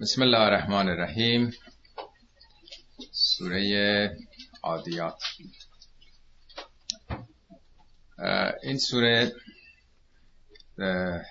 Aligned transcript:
بسم 0.00 0.22
الله 0.22 0.38
الرحمن 0.38 0.88
الرحیم. 0.88 1.50
سوره 3.12 4.16
عادیات. 4.62 5.22
این 8.62 8.78
سوره 8.78 9.32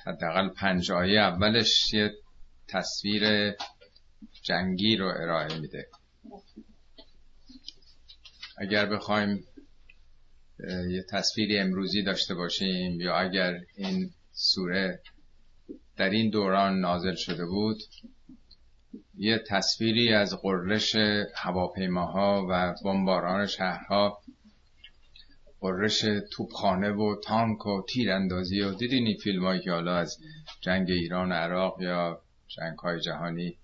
حداقل 0.05 0.50
پنج 0.50 0.92
آیه 0.92 1.20
اولش 1.20 1.94
یه 1.94 2.12
تصویر 2.68 3.54
جنگی 4.44 4.98
رو 4.98 5.08
ارائه 5.08 5.60
میده. 5.60 5.88
اگر 8.58 8.86
بخوایم 8.86 9.44
یه 10.90 11.06
تصویری 11.10 11.60
امروزی 11.60 12.04
داشته 12.04 12.36
باشیم 12.36 13.02
یا 13.02 13.16
اگر 13.18 13.60
این 13.76 14.14
سوره 14.32 15.02
در 15.98 16.10
این 16.10 16.30
دوران 16.30 16.80
نازل 16.80 17.16
شده 17.16 17.46
بود 17.46 17.78
یه 19.18 19.44
تصویری 19.48 20.13
از 20.13 20.34
قررش 20.41 20.95
هواپیماها 21.36 22.48
و 22.50 22.76
بمباران 22.86 23.46
شهرها 23.46 24.22
قررش 25.59 26.05
توپخانه 26.32 26.91
و 26.91 27.16
تانک 27.23 27.66
و 27.66 27.82
تیراندازی 27.90 28.62
و 28.62 28.73
دیدین 28.73 29.08
این 29.08 29.18
فیلم 29.18 29.46
هایی 29.46 29.62
که 29.62 29.72
حالا 29.72 29.96
از 29.96 30.18
جنگ 30.62 30.90
ایران 30.90 31.32
و 31.32 31.36
عراق 31.36 31.82
یا 31.82 32.22
جنگ 32.48 32.80
های 32.80 32.99
جهانی 32.99 33.58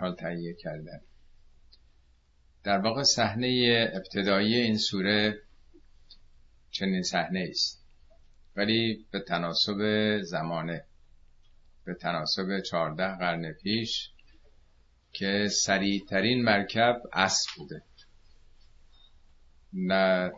حال 0.00 0.14
تهیه 0.14 0.54
کردن. 0.54 1.00
در 2.64 2.78
واقع 2.78 3.02
صحنه 3.02 3.90
ابتدایی 3.94 4.54
این 4.54 4.78
سوره 4.78 5.42
چنین 6.70 7.02
صحنه 7.02 7.46
است 7.50 7.84
ولی 8.56 9.06
به 9.10 9.20
تناسب 9.20 9.78
زمانه. 10.22 10.84
به 11.88 11.94
تناسب 11.94 12.60
چهارده 12.60 13.16
قرن 13.16 13.52
پیش 13.52 14.10
که 15.12 15.48
سریعترین 15.48 16.44
مرکب 16.44 17.02
اسب 17.12 17.50
بوده. 17.56 17.82
نه 19.72 20.32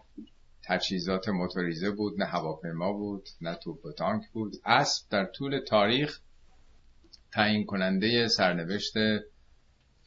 تجهیزات 0.64 1.28
موتوریزه 1.28 1.90
بود 1.90 2.20
نه 2.20 2.24
هواپیما 2.24 2.92
بود 2.92 3.28
نه 3.40 3.54
توپ 3.54 3.84
و 3.86 3.92
تانک 3.92 4.28
بود. 4.32 4.56
اسب 4.64 5.10
در 5.10 5.24
طول 5.24 5.60
تاریخ 5.60 6.20
تعیین 7.32 7.66
کننده 7.66 8.28
سرنوشت 8.28 8.94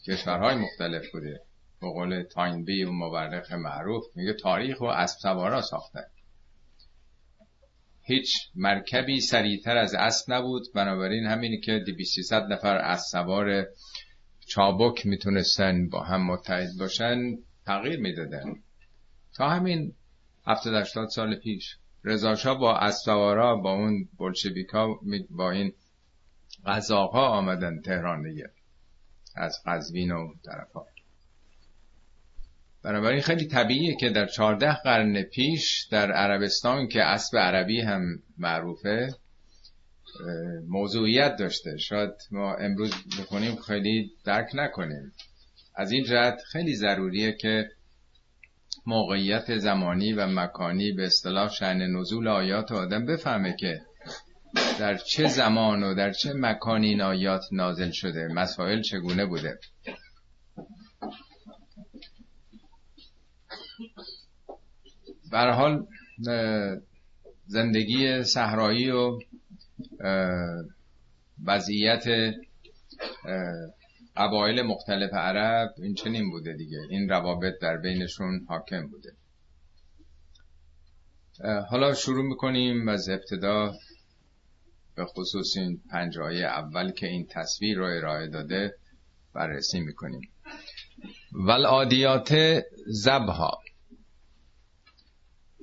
کشورهای 0.07 0.55
مختلف 0.55 1.11
بوده. 1.11 1.41
به 1.81 1.87
قول 1.87 2.23
تاینبی 2.23 2.83
و 2.83 2.91
مورخ 2.91 3.51
معروف 3.51 4.05
میگه 4.15 4.33
تاریخ 4.33 4.81
و 4.81 4.85
اسب 4.85 5.19
سوارا 5.19 5.61
ساختن. 5.61 6.05
هیچ 8.03 8.35
مرکبی 8.55 9.19
سریعتر 9.19 9.77
از 9.77 9.93
اسب 9.93 10.33
نبود. 10.33 10.63
بنابراین 10.75 11.25
همینی 11.25 11.59
که 11.59 11.79
200 11.79 12.33
نفر 12.33 12.75
اسب 12.75 13.03
سوار 13.11 13.65
چابک 14.47 15.05
می‌تونستن 15.05 15.89
با 15.89 16.03
هم 16.03 16.25
متحد 16.25 16.69
باشن 16.79 17.37
تغییر 17.65 17.99
می‌دادن. 17.99 18.55
تا 19.35 19.49
همین 19.49 19.93
70 20.47 20.73
80 20.73 21.09
سال 21.09 21.35
پیش 21.35 21.77
رضاشاه 22.03 22.59
با 22.59 22.77
اسوارا 22.77 23.55
با 23.55 23.73
اون 23.73 24.09
بلشویکا 24.19 24.99
با 25.29 25.51
این 25.51 25.73
قزاقها 26.65 27.27
آمدن 27.27 27.81
تهران 27.81 28.23
دیگه 28.23 28.49
از 29.35 29.57
قزوین 29.65 30.11
و 30.11 30.33
طرفا 30.45 30.92
بنابراین 32.83 33.21
خیلی 33.21 33.45
طبیعیه 33.45 33.95
که 33.95 34.09
در 34.09 34.25
14 34.25 34.73
قرن 34.73 35.21
پیش 35.21 35.87
در 35.91 36.11
عربستان 36.11 36.87
که 36.87 37.03
اسب 37.03 37.37
عربی 37.37 37.81
هم 37.81 38.01
معروفه 38.37 39.09
موضوعیت 40.67 41.35
داشته. 41.35 41.77
شاید 41.77 42.13
ما 42.31 42.55
امروز 42.55 42.93
بکنیم 43.19 43.55
خیلی 43.55 44.11
درک 44.25 44.49
نکنیم. 44.53 45.13
از 45.75 45.91
این 45.91 46.03
جهت 46.03 46.41
خیلی 46.51 46.75
ضروریه 46.75 47.31
که 47.31 47.69
موقعیت 48.85 49.57
زمانی 49.57 50.13
و 50.13 50.27
مکانی 50.27 50.91
به 50.91 51.05
اصطلاح 51.05 51.49
شعن 51.49 51.81
نزول 51.81 52.27
آیات 52.27 52.71
آدم 52.71 53.05
بفهمه 53.05 53.55
که 53.59 53.81
در 54.79 54.97
چه 54.97 55.27
زمان 55.27 55.83
و 55.83 55.95
در 55.95 56.11
چه 56.11 56.33
مکانی 56.33 56.87
این 56.87 57.01
آیات 57.01 57.41
نازل 57.51 57.91
شده 57.91 58.27
مسائل 58.27 58.81
چگونه 58.81 59.25
بوده. 59.25 59.59
حال 65.31 65.87
زندگی 67.45 68.23
صحرایی 68.23 68.91
و 68.91 69.19
وضعیت 71.45 72.03
قبایل 74.17 74.61
مختلف 74.61 75.13
عرب 75.13 75.73
این 75.77 75.93
چنین 75.93 76.29
بوده 76.29 76.53
دیگه. 76.53 76.79
این 76.89 77.09
روابط 77.09 77.53
در 77.61 77.77
بینشون 77.77 78.45
حاکم 78.49 78.87
بوده. 78.87 79.11
حالا 81.69 81.93
شروع 81.93 82.25
می‌کنیم 82.25 82.87
از 82.87 83.09
ابتدا 83.09 83.73
به 84.95 85.05
خصوص 85.05 85.57
این 85.57 85.81
پنج 85.89 86.19
اول 86.19 86.91
که 86.91 87.07
این 87.07 87.27
تصویر 87.29 87.77
رو 87.77 87.85
ارائه 87.85 88.27
داده 88.27 88.75
بررسی 89.33 89.79
می‌کنیم. 89.79 90.21
ولعادیات 91.31 92.35
زبها 92.87 93.62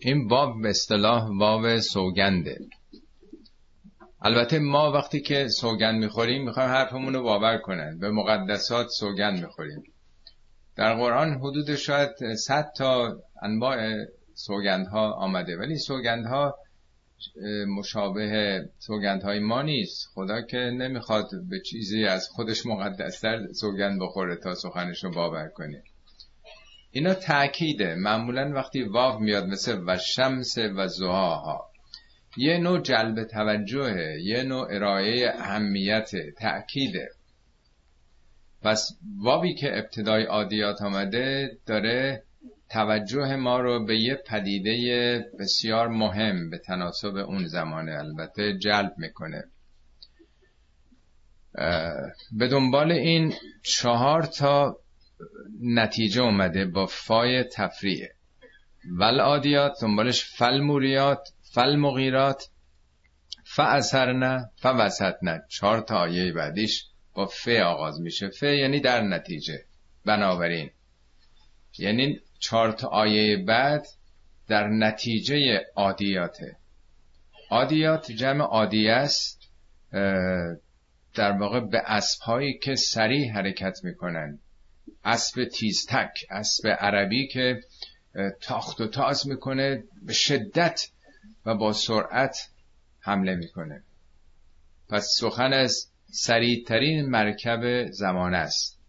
این 0.02 0.28
واو 0.28 0.60
به 0.60 0.70
اصطلاح 0.70 1.28
واو 1.38 1.80
سوگنده. 1.80 2.58
البته 4.22 4.58
ما 4.58 4.92
وقتی 4.92 5.20
که 5.20 5.48
سوگند 5.48 6.00
می‌خوریم 6.02 6.44
می‌خوایم 6.44 6.70
حرفمون 6.70 7.14
رو 7.14 7.22
باور 7.22 7.58
کنن. 7.58 7.98
به 7.98 8.10
مقدسات 8.10 8.88
سوگند 8.88 9.40
می‌خوریم. 9.40 9.82
در 10.76 10.94
قرآن 10.94 11.34
حدود 11.34 11.74
شاید 11.74 12.34
100 12.34 12.72
تا 12.76 13.16
انواع 13.42 14.04
سوگندها 14.34 15.12
آمده. 15.12 15.56
ولی 15.56 15.78
سوگندها 15.78 16.54
مشابه 17.78 18.60
سوگندهای 18.78 19.38
ما 19.38 19.62
نیست. 19.62 20.08
خدا 20.14 20.42
که 20.42 20.56
نمی‌خواد 20.56 21.26
به 21.50 21.60
چیزی 21.60 22.04
از 22.04 22.28
خودش 22.28 22.66
مقدستر 22.66 23.52
سوگند 23.52 24.00
بخوره 24.00 24.36
تا 24.36 24.54
سخنش 24.54 25.04
رو 25.04 25.10
باور 25.10 25.48
کنه. 25.48 25.82
اینا 26.90 27.14
تأکیده. 27.14 27.94
معمولا 27.94 28.52
وقتی 28.54 28.82
واو 28.82 29.18
میاد 29.18 29.44
مثل 29.44 29.80
و 29.86 29.98
شمس 29.98 30.58
و 30.58 30.86
زهاها. 30.86 31.70
یه 32.36 32.58
نوع 32.58 32.80
جلب 32.80 33.24
توجهه 33.24 34.20
یه 34.20 34.42
نوع 34.42 34.74
ارائه 34.74 35.32
اهمیت 35.38 36.10
تأکیده. 36.36 37.08
پس 38.62 38.98
واوی 39.18 39.54
که 39.54 39.78
ابتدای 39.78 40.24
عادیات 40.24 40.82
آمده 40.82 41.58
داره 41.66 42.22
توجه 42.70 43.36
ما 43.36 43.60
رو 43.60 43.84
به 43.84 43.96
یه 43.96 44.14
پدیده 44.14 45.24
بسیار 45.38 45.88
مهم 45.88 46.50
به 46.50 46.58
تناسب 46.58 47.16
اون 47.16 47.46
زمانه 47.46 47.92
البته 47.92 48.58
جلب 48.58 48.92
می‌کنه. 48.96 49.44
به 52.32 52.48
دنبال 52.50 52.92
این 52.92 53.34
چهار 53.62 54.22
تا 54.22 54.79
نتیجه 55.60 56.22
اومده 56.22 56.64
با 56.64 56.86
فای 56.86 57.44
تفریعه 57.44 58.14
ول 58.98 59.20
آدیات 59.20 59.72
دنبالش 59.82 60.24
فل 60.24 60.60
موریات 60.60 61.28
فل 61.54 61.76
مغیرات 61.76 62.50
فاثرن 63.44 64.50
فوسطن 64.56 65.40
چهار 65.48 65.80
تا 65.80 65.96
آیه 65.96 66.32
بعدیش 66.32 66.84
با 67.14 67.26
ف 67.26 67.48
آغاز 67.48 68.00
میشه. 68.00 68.28
ف 68.28 68.42
یعنی 68.42 68.80
در 68.80 69.00
نتیجه. 69.00 69.64
بنابراین. 70.04 70.70
یعنی 71.78 72.20
چهار 72.38 72.72
تا 72.72 72.88
آیه 72.88 73.36
بعد 73.36 73.86
در 74.48 74.68
نتیجه 74.68 75.64
عادیاته. 75.76 76.56
عادیات 77.50 78.12
جمع 78.12 78.44
عادی 78.44 78.88
است 78.88 79.50
در 81.14 81.32
واقع 81.32 81.60
به 81.60 81.82
اسبهایی 81.86 82.58
که 82.58 82.74
سریع 82.74 83.32
حرکت 83.32 83.78
می‌کنن. 83.84 84.38
اسب 85.04 85.44
تیزتک 85.44 86.26
اسب 86.30 86.68
عربی 86.68 87.28
که 87.28 87.60
تاخت 88.40 88.80
و 88.80 88.86
تاز 88.86 89.28
می‌کنه 89.28 89.84
به 90.02 90.12
شدت 90.12 90.88
و 91.46 91.54
با 91.54 91.72
سرعت 91.72 92.48
حمله 93.00 93.34
می‌کنه. 93.34 93.82
پس 94.88 95.16
سخن 95.18 95.52
از 95.52 95.86
سریعترین 96.10 97.06
مرکب 97.06 97.90
زمان 97.90 98.34
است 98.34 98.80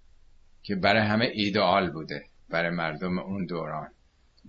که 0.63 0.75
برای 0.75 1.01
همه 1.01 1.25
ایدئال 1.33 1.89
بوده 1.89 2.25
برای 2.49 2.69
مردم 2.69 3.19
اون 3.19 3.45
دوران. 3.45 3.91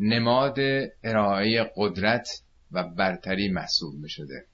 نماد 0.00 0.58
ارائه 1.04 1.70
قدرت 1.76 2.42
و 2.72 2.84
برتری 2.84 3.48
محسوب 3.48 3.94
می 3.94 4.08
شده 4.08 4.46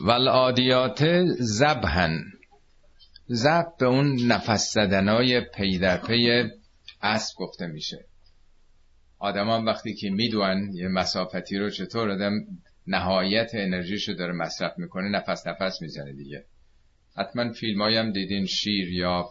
والعادیات 0.00 1.24
زبهن 1.38 2.24
زب 3.32 3.66
به 3.78 3.86
اون 3.86 4.26
نفس 4.26 4.72
زدنای 4.74 5.40
پی 5.40 5.78
در 5.78 5.96
پی 5.96 6.50
اسب 7.02 7.34
گفته 7.36 7.66
میشه. 7.66 8.04
آدمان 9.18 9.64
وقتی 9.64 9.94
که 9.94 10.10
می‌دونن 10.10 10.70
یه 10.74 10.88
مسافتی 10.88 11.58
رو 11.58 11.70
چطور 11.70 12.10
آدم 12.10 12.32
نهایت 12.86 13.50
انرژیشو 13.54 14.12
داره 14.12 14.32
مصرف 14.32 14.78
می‌کنه 14.78 15.08
نفس 15.08 15.46
نفس 15.46 15.82
می‌زنه 15.82 16.12
دیگه. 16.12 16.44
حتما 17.16 17.52
فیلم 17.52 17.82
هم 17.82 18.12
دیدین 18.12 18.46
شیر 18.46 18.92
یا 18.92 19.26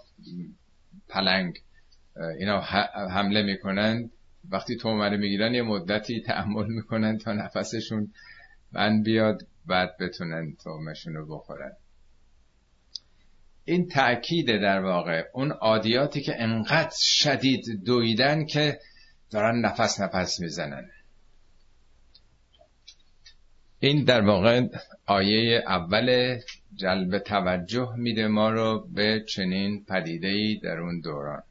پلنگ 1.10 1.56
اینا 2.40 2.62
حمله 3.12 3.42
می‌کنن. 3.42 4.10
وقتی 4.50 4.78
تومره 4.78 5.18
می‌گیرن 5.18 5.54
یه 5.54 5.62
مدتی 5.62 6.22
تحمل 6.22 6.68
می‌کنن 6.68 7.18
تا 7.18 7.34
نفسشون 7.34 8.13
بند 8.74 9.04
بیاد 9.04 9.42
بعد 9.66 9.98
بتونن 10.00 10.56
تومشون 10.63 11.13
رو 11.13 11.38
بخورن. 11.38 11.72
این 13.69 13.88
تأکیده 13.88 14.57
در 14.57 14.80
واقع 14.80 15.24
اون 15.33 15.51
عادیاتی 15.51 16.21
که 16.21 16.42
انقدر 16.42 16.95
شدید 17.00 17.83
دویدن 17.86 18.45
که 18.45 18.80
دارن 19.31 19.62
نفس 19.66 20.00
نفس 20.00 20.39
می‌زنن. 20.39 20.89
این 23.80 24.04
در 24.04 24.21
واقع 24.21 24.68
آیه 25.06 25.63
اول 25.68 26.38
جلب 26.75 27.19
توجه 27.19 27.95
میده 27.98 28.27
ما 28.27 28.50
رو 28.50 28.88
به 28.94 29.25
چنین 29.27 29.86
پدیدهی 29.86 30.60
در 30.60 30.77
اون 30.80 31.00
دوران. 31.00 31.44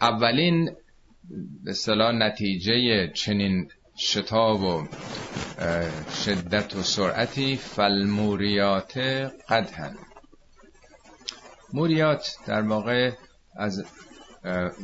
اولین 0.00 0.70
به 1.64 1.72
صلاح 1.72 2.12
نتیجه 2.12 3.08
چنین 3.08 3.70
شتاب 3.96 4.60
و 4.60 4.88
شدت 6.24 6.76
و 6.76 6.82
سرعتی 6.82 7.56
فالموریات 7.56 8.98
قدهن 9.48 9.96
موریات 11.72 12.36
در 12.46 12.62
واقع 12.62 13.12
از 13.56 13.84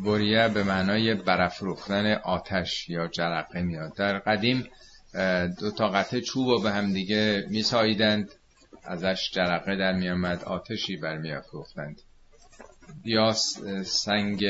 بوریه 0.04 0.48
به 0.48 0.62
معنای 0.62 1.14
برافروختن 1.14 2.12
آتش 2.12 2.88
یا 2.88 3.08
جرقه 3.08 3.62
میاد. 3.62 3.96
در 3.96 4.18
قدیم 4.18 4.68
دو 5.60 5.70
تا 5.70 5.88
قطعه 5.88 6.20
چوب 6.20 6.48
رو 6.48 6.60
به 6.60 6.70
هم 6.70 6.92
دیگه 6.92 7.46
میساییدند 7.50 8.32
ازش 8.84 9.30
جرقه 9.32 9.76
در 9.76 9.92
میامد 9.92 10.44
آتشی 10.44 10.96
برمیافروختند 10.96 12.02
یا 13.04 13.32
سنگ 13.84 14.44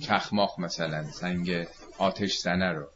چخماخ 0.00 0.58
مثلا 0.58 1.04
سنگ 1.04 1.66
آتش 1.98 2.38
زنه 2.38 2.72
رو. 2.72 2.88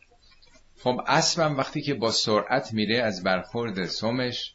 خب 0.83 1.01
اسبم 1.07 1.57
وقتی 1.57 1.83
که 1.83 1.95
با 1.95 2.11
سرعت 2.11 2.73
میره 2.73 3.03
از 3.03 3.23
برخورد 3.23 3.87
سمش 3.87 4.55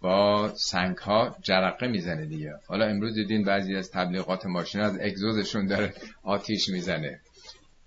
با 0.00 0.52
سنگ 0.56 0.96
ها 0.96 1.36
جرقه 1.42 1.86
می‌زنه 1.86 2.26
دیگه. 2.26 2.54
حالا 2.68 2.86
امروز 2.86 3.14
دیدین 3.14 3.44
بعضی 3.44 3.76
از 3.76 3.90
تبلیغات 3.90 4.46
ماشین 4.46 4.80
از 4.80 4.98
اگزوزشون 5.00 5.66
داره 5.66 5.94
آتیش 6.22 6.68
می‌زنه. 6.68 7.20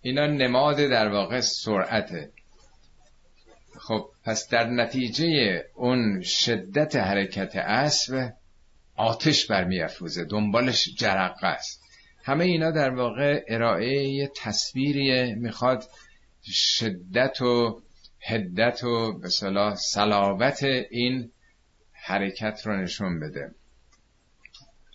اینا 0.01 0.27
نماد 0.27 0.77
در 0.77 1.10
واقع 1.10 1.39
سرعته. 1.39 2.31
خب 3.80 4.10
پس 4.25 4.50
در 4.50 4.69
نتیجه 4.69 5.63
اون 5.75 6.21
شدت 6.21 6.95
حرکت 6.95 7.56
اسب 7.56 8.33
آتش 8.95 9.45
برمیافروزه. 9.45 10.25
دنبالش 10.25 10.89
جرقه 10.98 11.48
است. 11.48 11.83
همه 12.24 12.44
اینا 12.45 12.71
در 12.71 12.89
واقع 12.89 13.44
ارائه 13.48 14.07
یه 14.10 14.31
تصویری 14.36 15.36
می‌خواد 15.36 15.83
شدت 16.51 17.42
و 17.42 17.81
هدت 18.21 18.83
و 18.83 19.19
به 19.19 19.30
صلاح 19.30 19.75
صلابت 19.75 20.63
این 20.92 21.31
حرکت 22.05 22.61
رو 22.65 22.81
نشون 22.81 23.19
بده. 23.19 23.55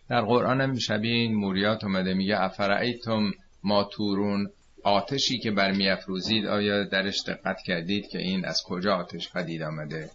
در 0.09 0.21
قرآن 0.21 0.61
هم 0.61 0.79
شبیه 0.79 1.15
این 1.15 1.35
موریات 1.35 1.85
اومده 1.85 2.15
میگه 2.15 2.41
افرعیتم 2.41 3.31
ما 3.63 3.85
تورون 3.85 4.51
آتشی 4.85 5.39
که 5.39 5.51
برمیافروزید 5.51 6.47
آیا 6.47 6.85
درش 6.85 7.23
دقت 7.27 7.57
کردید 7.67 8.09
که 8.09 8.19
این 8.19 8.45
از 8.45 8.63
کجا 8.63 8.97
آتش 8.97 9.33
پدید 9.33 9.63
آمده؟ 9.63 10.11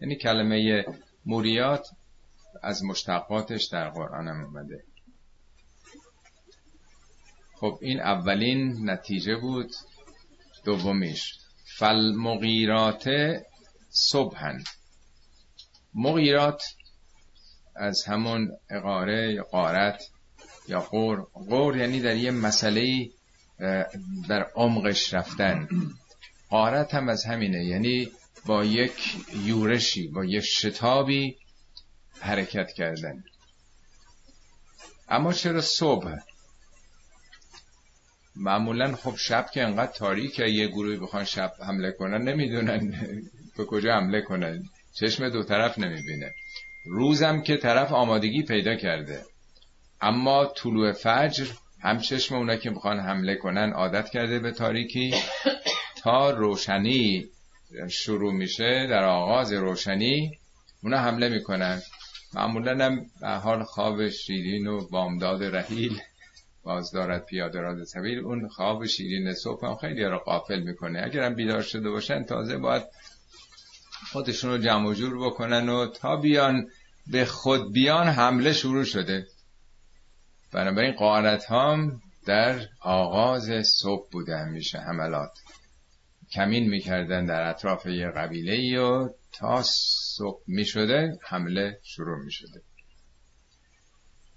یعنی 0.00 0.16
کلمه 0.16 0.84
موریات 1.26 1.86
از 2.62 2.84
مشتقاتش 2.84 3.64
در 3.64 3.88
قرآن 3.88 4.28
هم 4.28 4.44
اومده. 4.44 4.84
خب 7.54 7.78
این 7.82 8.00
اولین 8.00 8.90
نتیجه 8.90 9.36
بود 9.36 9.70
دومیش. 10.64 11.38
فالمغیرات 11.78 13.08
صبحن. 13.88 14.62
مغیرات 15.96 16.62
از 17.76 18.04
همون 18.04 18.50
اقاره 18.70 19.32
یا 19.32 19.42
قارت 19.42 20.04
یا 20.68 20.80
قور 20.80 21.26
قور 21.32 21.76
یعنی 21.76 22.00
در 22.00 22.16
یه 22.16 22.30
مسئله 22.30 23.08
در 24.28 24.46
عمقش 24.54 25.14
رفتن. 25.14 25.68
قارت 26.50 26.94
هم 26.94 27.08
از 27.08 27.24
همینه 27.24 27.64
یعنی 27.64 28.10
با 28.46 28.64
یک 28.64 29.16
یورشی 29.44 30.08
با 30.08 30.24
یک 30.24 30.44
شتابی 30.44 31.36
حرکت 32.20 32.72
کردن. 32.72 33.24
اما 35.08 35.32
چرا 35.32 35.60
صبح؟ 35.60 36.14
معمولا 38.36 38.96
خب 38.96 39.16
شب 39.16 39.50
که 39.54 39.62
انقدر 39.62 39.92
تاریکه 39.92 40.44
یه 40.44 40.68
گروهی 40.68 40.96
بخوان 40.96 41.24
شب 41.24 41.52
حمله 41.66 41.92
کنن 41.92 42.22
نمی‌دونن 42.22 42.92
به 43.56 43.64
کجا 43.64 43.92
حمله 43.92 44.22
کنن. 44.22 44.64
چشم 45.00 45.28
دو 45.28 45.42
طرف 45.42 45.78
نمی‌بینه. 45.78 46.34
روزم 46.86 47.40
که 47.40 47.56
طرف 47.56 47.92
آمادگی 47.92 48.42
پیدا 48.42 48.74
کرده. 48.74 49.20
اما 50.00 50.46
طلوع 50.46 50.92
فجر 50.92 51.46
هم 51.82 51.98
چشم 51.98 52.34
اونا 52.34 52.56
که 52.56 52.70
می‌خوان 52.70 53.00
حمله 53.00 53.36
کنن 53.36 53.72
عادت 53.72 54.08
کرده 54.08 54.38
به 54.38 54.50
تاریکی. 54.50 55.14
تا 56.02 56.30
روشنی 56.30 57.26
شروع 57.90 58.32
میشه 58.32 58.86
در 58.90 59.04
آغاز 59.04 59.52
روشنی 59.52 60.38
اونا 60.82 60.98
حمله 60.98 61.28
می‌کنن. 61.28 61.82
معمولا 62.34 62.84
هم 62.84 63.06
حال 63.22 63.62
خواب 63.62 64.08
شیرین 64.08 64.66
و 64.66 64.88
بامداد 64.88 65.42
رحیل 65.42 66.00
باز 66.62 66.90
دارد 66.90 67.24
پیاده 67.24 67.60
راز 67.60 67.88
سبیل 67.88 68.18
اون 68.18 68.48
خواب 68.48 68.86
شیرین 68.86 69.34
صبح 69.34 69.66
هم 69.66 69.76
خیلی 69.76 70.04
رو 70.04 70.18
قافل 70.18 70.60
می‌کنه. 70.60 71.02
اگر 71.04 71.22
هم 71.22 71.34
بیدار 71.34 71.62
شده 71.62 71.90
باشن 71.90 72.24
تازه 72.24 72.58
باید 72.58 72.82
خودشون 74.12 74.50
رو 74.50 74.58
جمع 74.58 74.94
جور 74.94 75.26
بکنن 75.26 75.68
و 75.68 75.86
تا 75.86 76.16
بیان 76.16 76.70
به 77.06 77.24
خود 77.24 77.72
بیان 77.72 78.06
حمله 78.06 78.52
شروع 78.52 78.84
شده. 78.84 79.26
بنابراین 80.52 80.92
قارت 80.92 81.50
هم 81.50 82.00
در 82.26 82.60
آغاز 82.80 83.50
صبح 83.66 84.08
بوده 84.10 84.36
همیشه 84.36 84.78
حملات. 84.78 85.38
کمین 86.32 86.68
می‌کردن 86.68 87.26
در 87.26 87.42
اطراف 87.50 87.86
یه 87.86 88.10
قبیله 88.10 88.80
و 88.80 89.08
تا 89.32 89.62
صبح 90.16 90.42
می‌شده 90.46 91.18
حمله 91.22 91.78
شروع 91.82 92.24
می‌شده. 92.24 92.62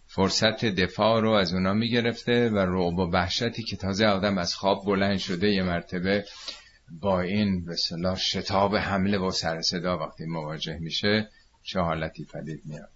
فرصت 0.08 0.66
دفاع 0.66 1.22
رو 1.22 1.32
از 1.32 1.54
اونا 1.54 1.74
می‌گرفته 1.74 2.50
و 2.50 2.58
رعب 2.58 3.00
و 3.00 3.12
وحشتی 3.12 3.63
که 3.63 3.78
تازه 3.78 4.06
آدم 4.06 4.38
از 4.38 4.56
خواب 4.56 4.86
بلند 4.86 5.18
شده 5.18 5.48
یه 5.48 5.63
مرتبه 5.63 6.25
با 7.01 7.22
این 7.22 7.65
به 7.65 7.75
صلاح 7.75 8.17
شتاب 8.17 8.75
حمله 8.75 9.17
و 9.17 9.31
سر 9.31 9.62
صدا 9.62 9.98
وقتی 9.98 10.25
مواجه 10.25 10.77
میشه 10.79 11.29
چه 11.63 11.79
حالتی 11.79 12.25
پدید 12.25 12.62
میاد. 12.65 12.89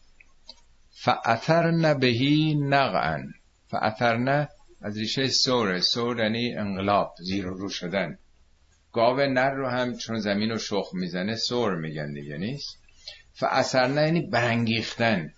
فعثرن 0.90 2.00
بهی 2.00 2.56
نقعن 2.56 3.34
فعثرن 3.68 4.48
از 4.82 4.98
ریشه 4.98 5.28
سوره 5.28 5.82
سور 5.82 6.20
یعنی 6.20 6.56
انقلاب 6.56 7.16
زیر 7.20 7.48
و 7.48 7.58
رو 7.58 7.70
شدن. 7.70 8.18
گاو 8.94 9.18
نر 9.18 9.52
رو 9.52 9.70
هم 9.70 9.98
چون 9.98 10.20
زمین 10.20 10.50
رو 10.50 10.58
شخ 10.58 10.90
می‌زنه 10.94 11.36
سور 11.36 11.76
میگن 11.76 12.14
دیگه 12.14 12.38
نیست؟ 12.38 12.78
فعثرن 13.34 13.98
یعنی 13.98 14.22
برانگیختن. 14.22 15.34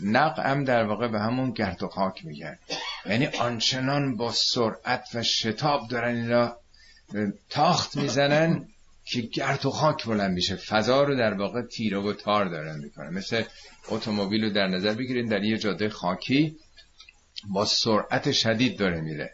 نق 0.00 0.38
هم 0.38 0.64
در 0.64 0.84
واقع 0.84 1.08
به 1.08 1.20
همون 1.20 1.50
گرد 1.50 1.82
و 1.82 1.88
خاک 1.88 2.24
میگن. 2.24 2.58
یعنی 3.06 3.26
آنچنان 3.26 4.16
با 4.16 4.32
سرعت 4.32 5.08
و 5.14 5.22
شتاب 5.22 5.88
دارن 5.88 6.16
اینا 6.16 6.56
تاخت 7.50 7.96
می‌زنن 7.96 8.68
که 9.04 9.20
گرد 9.20 9.66
و 9.66 9.70
خاک 9.70 10.04
بلند 10.04 10.34
میشه. 10.34 10.56
فضا 10.56 11.02
رو 11.02 11.16
در 11.16 11.34
واقع 11.34 11.62
تیره 11.62 11.98
و 11.98 12.12
تار 12.12 12.48
دارن 12.48 12.78
می‌کنن. 12.78 13.10
مثل 13.10 13.42
اتومبیل 13.88 14.44
رو 14.44 14.50
در 14.50 14.66
نظر 14.66 14.94
بگیرین 14.94 15.26
در 15.26 15.44
یه 15.44 15.58
جاده 15.58 15.88
خاکی 15.88 16.56
با 17.50 17.64
سرعت 17.64 18.32
شدید 18.32 18.78
داره 18.78 19.00
میره. 19.00 19.30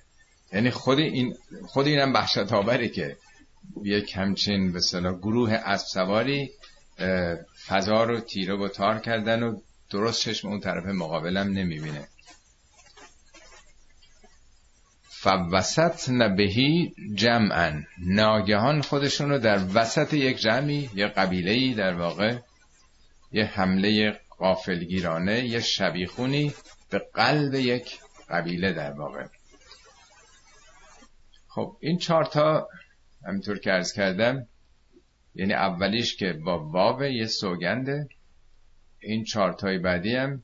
یعنی 0.52 0.70
خود 0.70 0.98
این 0.98 1.34
خود 1.66 1.86
اینم 1.86 2.14
وحشت 2.14 2.52
آوره 2.52 2.88
که 2.88 3.16
یک 3.84 4.16
همچین 4.16 4.72
به 4.72 4.80
گروه 5.22 5.52
اسب 5.52 5.86
سواری 5.86 6.50
فضا 7.66 8.04
رو 8.04 8.20
تیره 8.20 8.56
و 8.56 8.68
تار 8.68 8.98
کردن 8.98 9.42
و 9.42 9.60
درست 9.90 10.20
چشم 10.20 10.48
اون 10.48 10.60
طرف 10.60 10.86
مقابلم 10.86 11.52
نمی‌بینه. 11.52 12.08
فوسط 15.20 16.10
نبهی 16.10 16.94
جمعا. 17.14 17.82
ناگهان 18.06 18.82
خودشون 18.82 19.30
رو 19.30 19.38
در 19.38 19.60
وسط 19.74 20.14
یک 20.14 20.38
جمعی 20.38 20.90
یه 20.94 21.06
قبیله 21.06 21.74
در 21.74 21.94
واقع 21.94 22.38
یه 23.32 23.44
حمله 23.44 24.20
قافلگیرانه 24.38 25.44
یه 25.44 25.60
شبیخونی 25.60 26.52
به 26.90 26.98
قلب 27.14 27.54
یک 27.54 27.98
قبیله 28.28 28.72
در 28.72 28.92
واقع. 28.92 29.26
خب 31.48 31.76
این 31.80 31.98
چارتا 31.98 32.68
همینطور 33.26 33.58
که 33.58 33.72
ارز 33.72 33.92
کردم 33.92 34.46
یعنی 35.34 35.52
اولیش 35.52 36.16
که 36.16 36.32
با 36.32 36.58
واو 36.58 37.02
یه 37.02 37.26
سوگنده 37.26 38.08
این 38.98 39.24
چارتای 39.24 39.78
بعدی 39.78 40.14
هم 40.14 40.42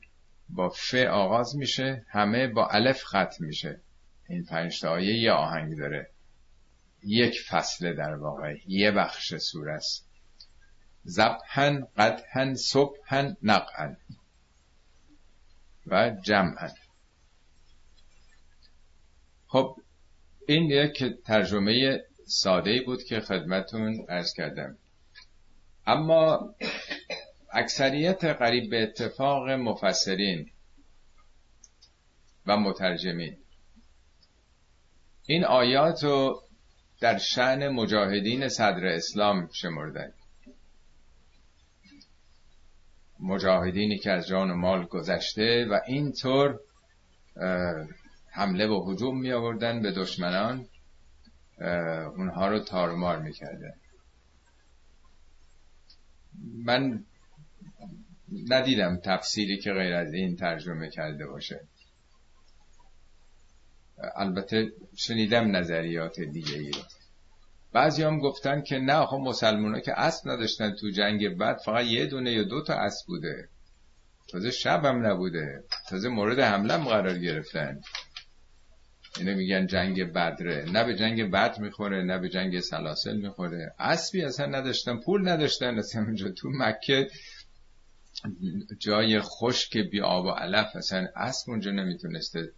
با 0.49 0.69
ف 0.69 0.93
آغاز 0.93 1.55
میشه 1.55 2.05
همه 2.09 2.47
با 2.47 2.67
الف 2.67 3.03
ختم 3.03 3.37
میشه. 3.39 3.84
این 4.29 4.45
پنج 4.45 4.85
آیه 4.85 5.15
یه 5.15 5.31
آهنگ 5.31 5.77
داره. 5.77 6.09
یک 7.03 7.41
فصله 7.41 7.93
در 7.93 8.15
واقع. 8.15 8.55
یه 8.67 8.91
بخش 8.91 9.35
سوره 9.35 9.73
است. 9.73 10.09
زبحن 11.03 11.87
قدحن 11.97 12.53
صبحن 12.53 13.37
نقعن. 13.43 13.97
و 15.87 16.09
جمعن. 16.09 16.73
خب 19.47 19.77
این 20.47 20.63
یک 20.63 21.03
ترجمه 21.25 22.03
ساده 22.25 22.81
بود 22.85 23.03
که 23.03 23.19
خدمتون 23.19 24.05
ارز 24.09 24.33
کردم. 24.33 24.77
اما 25.87 26.55
اکثریت 27.51 28.23
قریب 28.23 28.69
به 28.69 28.83
اتفاق 28.83 29.49
مفسرین 29.49 30.51
و 32.45 32.57
مترجمین 32.57 33.37
این 35.27 35.45
آیات 35.45 36.03
رو 36.03 36.41
در 37.01 37.17
شعن 37.17 37.67
مجاهدین 37.67 38.49
صدر 38.49 38.85
اسلام 38.85 39.49
شمردن 39.53 40.11
مجاهدینی 43.19 43.97
که 43.97 44.11
از 44.11 44.27
جان 44.27 44.51
و 44.51 44.55
مال 44.55 44.85
گذشته 44.85 45.65
و 45.71 45.79
اینطور 45.87 46.59
حمله 48.31 48.67
و 48.67 48.91
حجوم 48.91 49.19
می 49.19 49.31
آوردن 49.31 49.81
به 49.81 49.91
دشمنان 49.91 50.67
اونها 52.17 52.47
رو 52.47 52.59
تارمار 52.59 53.19
می 53.19 53.33
کردن. 53.33 53.73
من 56.65 57.03
ندیدم 58.49 58.99
تفسیری 59.03 59.57
که 59.57 59.73
غیر 59.73 59.93
از 59.93 60.13
این 60.13 60.35
ترجمه 60.35 60.89
کرده 60.89 61.27
باشه 61.27 61.61
البته 64.15 64.71
شنیدم 64.95 65.55
نظریات 65.55 66.19
دیگه 66.19 66.57
ای 66.57 66.71
رو. 66.71 66.81
بعضی 67.73 68.03
هم 68.03 68.19
گفتن 68.19 68.61
که 68.61 68.79
نه 68.79 69.05
خب 69.05 69.17
مسلمان 69.17 69.81
که 69.81 69.99
اسب 69.99 70.29
نداشتن 70.29 70.75
تو 70.75 70.89
جنگ 70.89 71.29
بعد 71.37 71.57
فقط 71.57 71.85
یه 71.85 72.05
دونه 72.05 72.31
یا 72.31 72.43
دو 72.43 72.63
تا 72.63 72.73
اسب 72.73 73.07
بوده. 73.07 73.49
تازه 74.29 74.51
شب 74.51 74.85
هم 74.85 75.05
نبوده. 75.05 75.63
تازه 75.89 76.09
مورد 76.09 76.39
حمله 76.39 76.73
هم 76.73 76.83
قرار 76.83 77.17
گرفتن. 77.17 77.81
اینو 79.17 79.35
میگن 79.35 79.67
جنگ 79.67 80.13
بدره. 80.13 80.65
نه 80.71 80.83
به 80.83 80.95
جنگ 80.95 81.31
بدر 81.31 81.61
می‌خوره 81.61 82.03
نه 82.03 82.19
به 82.19 82.29
جنگ 82.29 82.59
سلاسل 82.59 83.17
می‌خوره. 83.17 83.73
اسبی 83.79 84.23
اصلا 84.23 84.45
نداشتن 84.45 84.99
پول 84.99 85.29
نداشتن 85.29 85.77
اصلا 85.79 86.01
اونجا. 86.01 86.29
تو 86.29 86.49
مکه 86.49 87.07
جای 88.79 89.19
خشک 89.21 89.77
بی 89.77 90.01
آب 90.01 90.25
و 90.25 90.29
علف 90.29 90.75
اصلا 90.75 91.07
اسب 91.15 91.49
اونجا 91.49 91.71
نمی‌تونسته 91.71 92.51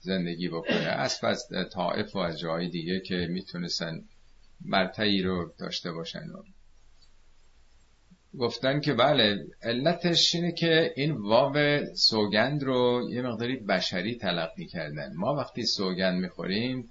زندگی 0.00 0.48
بکنه. 0.48 0.76
اسب 0.76 1.26
از 1.26 1.48
طائف 1.72 2.16
و 2.16 2.18
از 2.18 2.38
جای 2.38 2.68
دیگه 2.68 3.00
که 3.00 3.14
می‌تونستن 3.30 4.04
مرتعی 4.64 5.22
رو 5.22 5.52
داشته 5.58 5.92
باشن. 5.92 6.26
گفتن 8.38 8.80
که 8.80 8.94
بله 8.94 9.46
علتش 9.62 10.34
اینه 10.34 10.52
که 10.52 10.92
این 10.96 11.12
واو 11.12 11.84
سوگند 11.94 12.62
رو 12.62 13.08
یه 13.10 13.22
مقداری 13.22 13.56
بشری 13.56 14.14
تلقی 14.16 14.66
کردن. 14.66 15.12
ما 15.16 15.34
وقتی 15.34 15.66
سوگند 15.66 16.20
می‌خوریم 16.20 16.90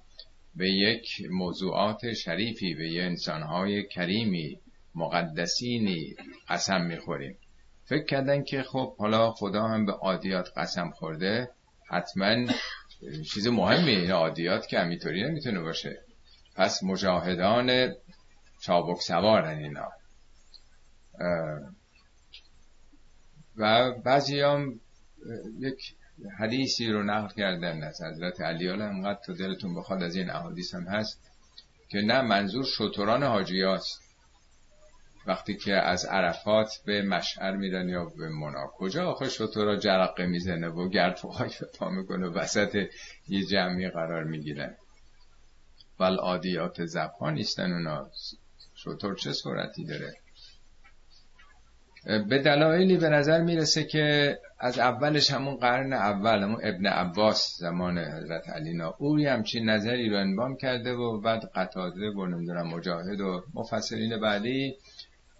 به 0.54 0.70
یک 0.70 1.08
موضوعات 1.30 2.12
شریفی 2.12 2.74
به 2.74 2.88
یه 2.88 3.02
انسانهای 3.02 3.88
کریمی 3.88 4.60
مقدسینی 4.94 6.14
قسم 6.48 6.80
می‌خوریم. 6.80 7.38
فکر 7.84 8.04
کردن 8.04 8.44
که 8.44 8.62
خب 8.62 8.96
حالا 8.96 9.30
خدا 9.30 9.62
هم 9.62 9.86
به 9.86 9.92
عادیات 9.92 10.48
قسم 10.56 10.90
خورده 10.90 11.48
حتما 11.90 12.52
چیز 13.32 13.46
مهمی 13.46 13.90
این 13.90 14.10
عادیات 14.10 14.66
که 14.66 14.78
همینطوری 14.78 15.22
نمی‌تونه 15.22 15.60
باشه. 15.60 16.02
پس 16.56 16.82
مجاهدان 16.82 17.94
چابک 18.60 19.00
سوارن 19.00 19.58
اینا. 19.58 19.88
و 23.56 23.92
بعضی 23.92 24.40
هم 24.40 24.80
یک 25.58 25.94
حدیثی 26.38 26.86
رو 26.86 27.02
نقل 27.02 27.34
کردن 27.34 27.82
از 27.82 28.02
حضرت 28.02 28.40
علی. 28.40 28.68
انقدر 28.68 29.20
تو 29.26 29.34
دلتون 29.34 29.74
بخواد 29.74 30.02
از 30.02 30.16
این 30.16 30.30
احادیث 30.30 30.74
هم 30.74 30.84
هست 30.84 31.20
که 31.88 31.98
نه 31.98 32.22
منظور 32.22 32.64
شطران 32.64 33.22
حاجیاست 33.22 34.07
وقتی 35.28 35.56
که 35.56 35.72
از 35.72 36.04
عرفات 36.04 36.72
به 36.86 37.02
مشعر 37.02 37.56
میرن 37.56 37.88
یا 37.88 38.04
به 38.04 38.28
منا 38.28 38.66
کجا 38.66 39.10
آخه 39.10 39.28
شطورا 39.28 39.76
جرقه 39.76 40.26
می‌زنه 40.26 40.68
و 40.68 40.88
گرد 40.88 41.20
پای 41.20 41.50
پا 41.78 41.88
می‌کنه 41.88 42.26
وسط 42.26 42.86
یه 43.28 43.46
جمعی 43.46 43.88
قرار 43.88 44.24
می‌گیرن 44.24 44.74
ول 46.00 46.16
عادیات 46.16 46.84
زبان 46.84 47.34
نیستن 47.34 47.72
اونا. 47.72 48.10
شطور 48.74 49.14
چه 49.14 49.32
صورتی 49.32 49.84
داره؟ 49.84 50.14
به 52.04 52.38
دلایلی 52.38 52.96
به 52.96 53.08
نظر 53.08 53.40
می‌رسه 53.40 53.84
که 53.84 54.38
از 54.58 54.78
اولش 54.78 55.30
همون 55.30 55.56
قرن 55.56 55.92
اول 55.92 56.42
همون 56.42 56.60
ابن 56.62 56.86
عباس 56.86 57.56
زمان 57.58 57.98
حضرت 57.98 58.48
علینا 58.48 58.94
او 58.98 59.18
همچین 59.18 59.70
نظری 59.70 60.10
رو 60.10 60.16
انبام 60.16 60.56
کرده 60.56 60.92
و 60.92 61.20
بعد 61.20 61.50
قطاده 61.54 62.10
و 62.10 62.26
نمی‌دونم 62.26 62.66
مجاهد 62.66 63.20
و 63.20 63.42
مفسرین 63.54 64.20
بعدی 64.20 64.76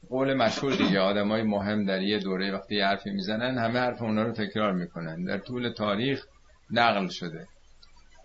قول 0.08 0.34
مشهور 0.34 0.74
دیگه 0.74 1.00
های 1.00 1.42
مهم 1.42 1.84
در 1.84 2.02
یه 2.02 2.18
دوره 2.18 2.52
وقتی 2.52 2.76
یه 2.76 2.86
حرفی 2.86 3.10
می‌زنن 3.10 3.58
همه 3.58 3.78
حرف 3.78 4.02
اونا 4.02 4.22
رو 4.22 4.32
تکرار 4.32 4.72
می‌کنن. 4.72 5.24
در 5.24 5.38
طول 5.38 5.72
تاریخ 5.72 6.24
نقل 6.70 7.08
شده. 7.08 7.46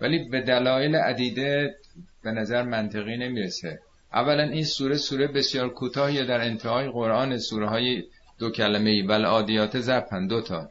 ولی 0.01 0.30
به 0.30 0.42
دلایل 0.42 0.96
عدیده 0.96 1.75
به 2.24 2.32
نظر 2.32 2.63
منطقی 2.63 3.18
نمی‌رسه. 3.18 3.80
اولا 4.13 4.44
این 4.44 4.63
سوره 4.63 4.96
سوره 4.96 5.27
بسیار 5.27 5.70
کوتاهی 5.70 6.25
در 6.25 6.42
انتهای 6.42 6.89
قرآن 6.89 7.38
سوره 7.38 7.70
های 7.70 8.03
دو 8.39 8.50
کلمه 8.50 8.89
ای 8.89 9.03
بل 9.03 9.25
عادیات 9.25 9.80
زبن 9.80 10.27
دو 10.27 10.42
تا. 10.42 10.70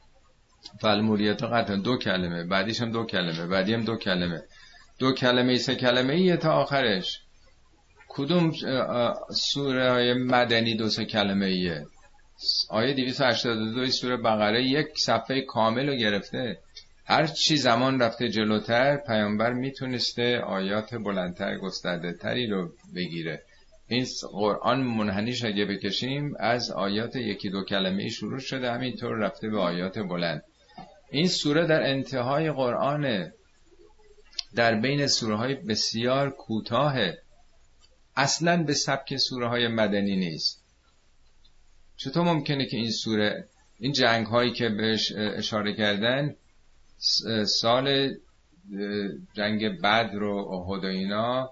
فالموریات 0.81 1.43
قطعا 1.43 1.77
دو 1.77 1.97
کلمه 1.97 2.45
بعدیش 2.45 2.81
هم 2.81 2.91
دو 2.91 3.05
کلمه 3.05 3.47
بعدی 3.47 3.75
هم 3.75 3.85
دو 3.85 3.97
کلمه. 3.97 4.43
دو 4.99 5.13
کلمه 5.13 5.57
سه 5.57 5.75
کلمه 5.75 6.13
ای 6.13 6.37
تا 6.37 6.53
آخرش. 6.53 7.22
کدوم 8.15 8.53
سوره 9.31 10.15
مدنی 10.15 10.75
دو 10.75 10.89
سه 10.89 11.05
کلمه 11.05 11.47
ایه؟ 11.47 11.87
آیه 12.71 12.95
282 12.95 13.91
سوره 13.91 14.17
بقره 14.17 14.65
یک 14.65 14.87
صفحه 14.99 15.41
کامل 15.41 15.89
رو 15.89 15.95
گرفته. 15.95 16.59
هر 17.07 17.27
چی 17.27 17.57
زمان 17.57 18.01
رفته 18.01 18.29
جلوتر 18.29 18.97
پیامبر 18.97 19.53
می‌تونسته 19.53 20.41
آیات 20.41 20.95
بلندتر 20.95 21.59
گسترده 21.59 22.13
تری 22.13 22.47
رو 22.47 22.73
بگیره. 22.95 23.43
این 23.89 24.07
قرآن 24.33 24.81
منحنیش 24.81 25.45
اگه 25.45 25.65
بکشیم 25.65 26.35
از 26.39 26.71
آیات 26.71 27.17
یکی 27.17 27.51
دو 27.51 27.65
کلمه 27.65 28.09
شروع 28.09 28.39
شده 28.39 28.73
همینطور 28.73 29.17
رفته 29.17 29.49
به 29.49 29.61
آیات 29.61 29.99
بلند. 29.99 30.43
این 31.11 31.29
سوره 31.29 31.67
در 31.67 31.83
انتهای 31.83 32.51
قرآن 32.51 33.33
در 34.55 34.81
بین 34.81 35.07
سوره 35.07 35.37
های 35.37 35.55
بسیار 35.55 36.31
کوتاه 36.31 36.95
اصلا 38.17 38.63
به 38.63 38.75
سبک 38.75 39.17
سوره 39.17 39.49
های 39.49 39.69
مدنی 39.69 40.17
نیست. 40.17 40.65
چطور 41.97 42.25
ممکنه 42.25 42.67
که 42.67 42.77
این 42.77 42.91
سوره 42.91 43.49
این 43.79 43.93
جنگ 43.93 44.27
هایی 44.27 44.53
که 44.53 44.69
بهش 44.69 45.13
اشاره 45.13 45.75
کردن 45.77 46.37
سال 47.47 48.15
جنگ 49.35 49.81
بدر 49.81 50.23
و 50.23 50.37
احد 50.37 50.85
و 50.85 50.87
اینا 50.87 51.51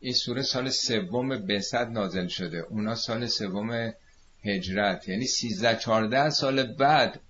این 0.00 0.12
سوره 0.12 0.42
سال 0.42 0.68
سوم 0.68 1.28
بعثت 1.46 1.88
نازل 1.88 2.26
شده. 2.26 2.58
اونا 2.58 2.94
سال 2.94 3.26
سوم 3.26 3.92
هجرت. 4.44 5.08
یعنی 5.08 5.26
13 5.26 5.76
14 5.78 6.30
سال 6.30 6.62
بعد 6.62 7.20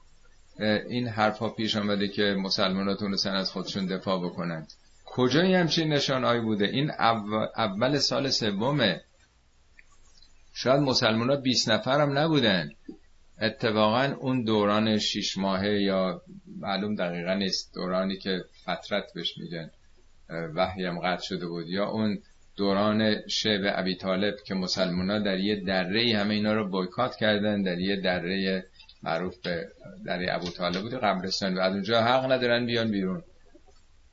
این 0.88 1.08
حرفا 1.08 1.48
پیش 1.48 1.76
آمده 1.76 2.08
که 2.08 2.22
مسلمانات 2.22 2.98
تونستن 2.98 3.34
از 3.34 3.50
خودشون 3.50 3.86
دفاع 3.86 4.24
بکنن 4.24 4.66
کجای 5.12 5.54
همچین 5.54 5.92
نشانهایی 5.92 6.40
بوده؟ 6.40 6.64
این 6.64 6.90
اول 7.56 7.98
سال 7.98 8.28
سومه. 8.28 9.00
شاید 10.54 10.80
مسلمان 10.80 11.30
ها 11.30 11.36
20 11.36 11.70
نفر 11.70 12.00
هم 12.00 12.18
نبودن. 12.18 12.70
اتفاقا 13.40 14.14
اون 14.20 14.44
دوران 14.44 14.98
شیش 14.98 15.38
ماهه 15.38 15.82
یا 15.82 16.22
معلوم 16.58 16.94
دقیقا 16.94 17.34
نیست. 17.34 17.74
دورانی 17.74 18.18
که 18.18 18.44
فترت 18.62 19.04
بهش 19.14 19.38
میگن. 19.38 19.70
وحی 20.54 20.84
هم 20.84 20.98
قطع 20.98 21.22
شده 21.22 21.46
بود. 21.46 21.68
یا 21.68 21.88
اون 21.88 22.18
دوران 22.56 23.28
شعب 23.28 23.60
ابی 23.64 23.96
طالب 23.96 24.34
که 24.46 24.54
مسلمان 24.54 25.10
ها 25.10 25.18
در 25.18 25.38
یه 25.38 25.60
دره 25.60 26.18
همه 26.18 26.34
اینا 26.34 26.52
رو 26.52 26.68
بایکات 26.68 27.16
کردن 27.16 27.62
در 27.62 27.78
یه 27.78 27.96
دره 27.96 28.64
معروف 29.02 29.38
به 29.38 29.68
دره 30.06 30.34
ابو 30.34 30.50
طالب 30.50 30.82
بود 30.82 30.94
قبرستان. 30.94 31.58
و 31.58 31.60
از 31.60 31.72
اونجا 31.72 32.02
حق 32.02 32.32
ندارن 32.32 32.66
بیان 32.66 32.90
بیرون. 32.90 33.22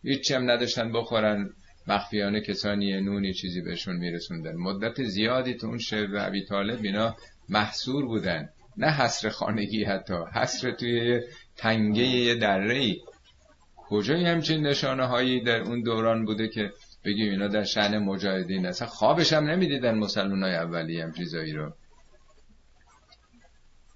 هیچی 0.08 0.34
هم 0.34 0.52
نداشتن 0.52 0.92
بخورن. 0.92 1.50
مخفیانه 1.88 2.42
کسانی 2.42 3.02
نونی 3.02 3.34
چیزی 3.34 3.62
بهشون 3.62 3.96
میرسوندن. 3.96 4.56
مدت 4.56 5.04
زیادی 5.04 5.54
تو 5.54 5.68
اون 5.68 5.78
شعب 5.78 6.10
ابی 6.16 6.46
طالب 6.46 6.80
اینا 6.84 7.16
محصور 7.50 8.06
بودن. 8.06 8.50
نه 8.78 8.88
حسر 8.88 9.30
خانگی 9.30 9.84
حتی. 9.84 10.14
حسر 10.34 10.72
توی 10.72 11.22
تنگه 11.58 12.04
یه 12.04 12.36
دره 12.36 12.76
ای 12.76 13.02
کجای 13.78 14.26
همچین 14.26 14.68
نشانه 14.68 15.06
هایی 15.06 15.42
در 15.42 15.62
اون 15.62 15.82
دوران 15.82 16.26
بوده 16.26 16.48
که 16.48 16.72
بگیم 17.06 17.30
اینا 17.30 17.48
در 17.48 17.64
شن 17.64 17.98
مجاهدین 17.98 18.66
اصلا 18.66 18.88
خوابش 18.88 19.34
هم 19.34 19.50
نمی‌دیدن 19.50 19.98
مسلمان 19.98 20.44
های 20.44 20.56
اولی 20.56 21.02
هم 21.02 21.12
چیزایی 21.12 21.54
رو. 21.54 21.74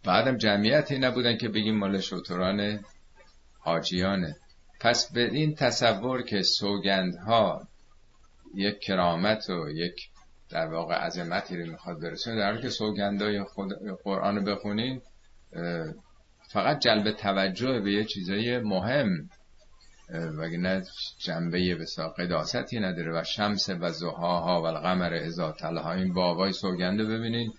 بعدم 0.03 0.37
جمعیتی 0.37 0.99
نبودن 0.99 1.37
که 1.37 1.49
بگیم 1.49 1.77
مال 1.77 1.99
شطران 1.99 2.79
حاجیانه. 3.59 4.35
پس 4.81 5.11
به 5.11 5.31
این 5.31 5.55
تصور 5.55 6.21
که 6.21 6.41
سوگندها 6.41 7.67
یک 8.55 8.79
کرامت 8.79 9.49
و 9.49 9.69
یک 9.69 10.09
در 10.49 10.67
واقع 10.67 10.95
عظمتی 10.95 11.57
رو 11.57 11.71
می‌خواد 11.71 12.01
برسونه 12.01 12.35
در 12.35 12.45
حالی 12.45 12.61
که 12.61 12.69
سوگندهای 12.69 13.43
خود 13.43 13.73
قرآن 14.03 14.35
رو 14.35 14.55
بخونین 14.55 15.01
فقط 16.51 16.79
جلب 16.79 17.11
توجه 17.11 17.79
به 17.79 17.91
یه 17.91 18.05
چیزای 18.05 18.59
مهم 18.59 19.29
وگرنه 20.37 20.83
جنبه 21.19 21.75
بسا 21.75 22.09
قداستی 22.09 22.79
نداره 22.79 23.19
و 23.19 23.23
شمس 23.23 23.69
و 23.69 23.89
زهاها 23.89 24.61
و 24.61 24.65
القمر 24.65 25.13
ازا 25.13 25.51
تلها. 25.51 25.93
این 25.93 26.13
بابای 26.13 26.53
سوگنده 26.53 27.05
ببینین 27.05 27.53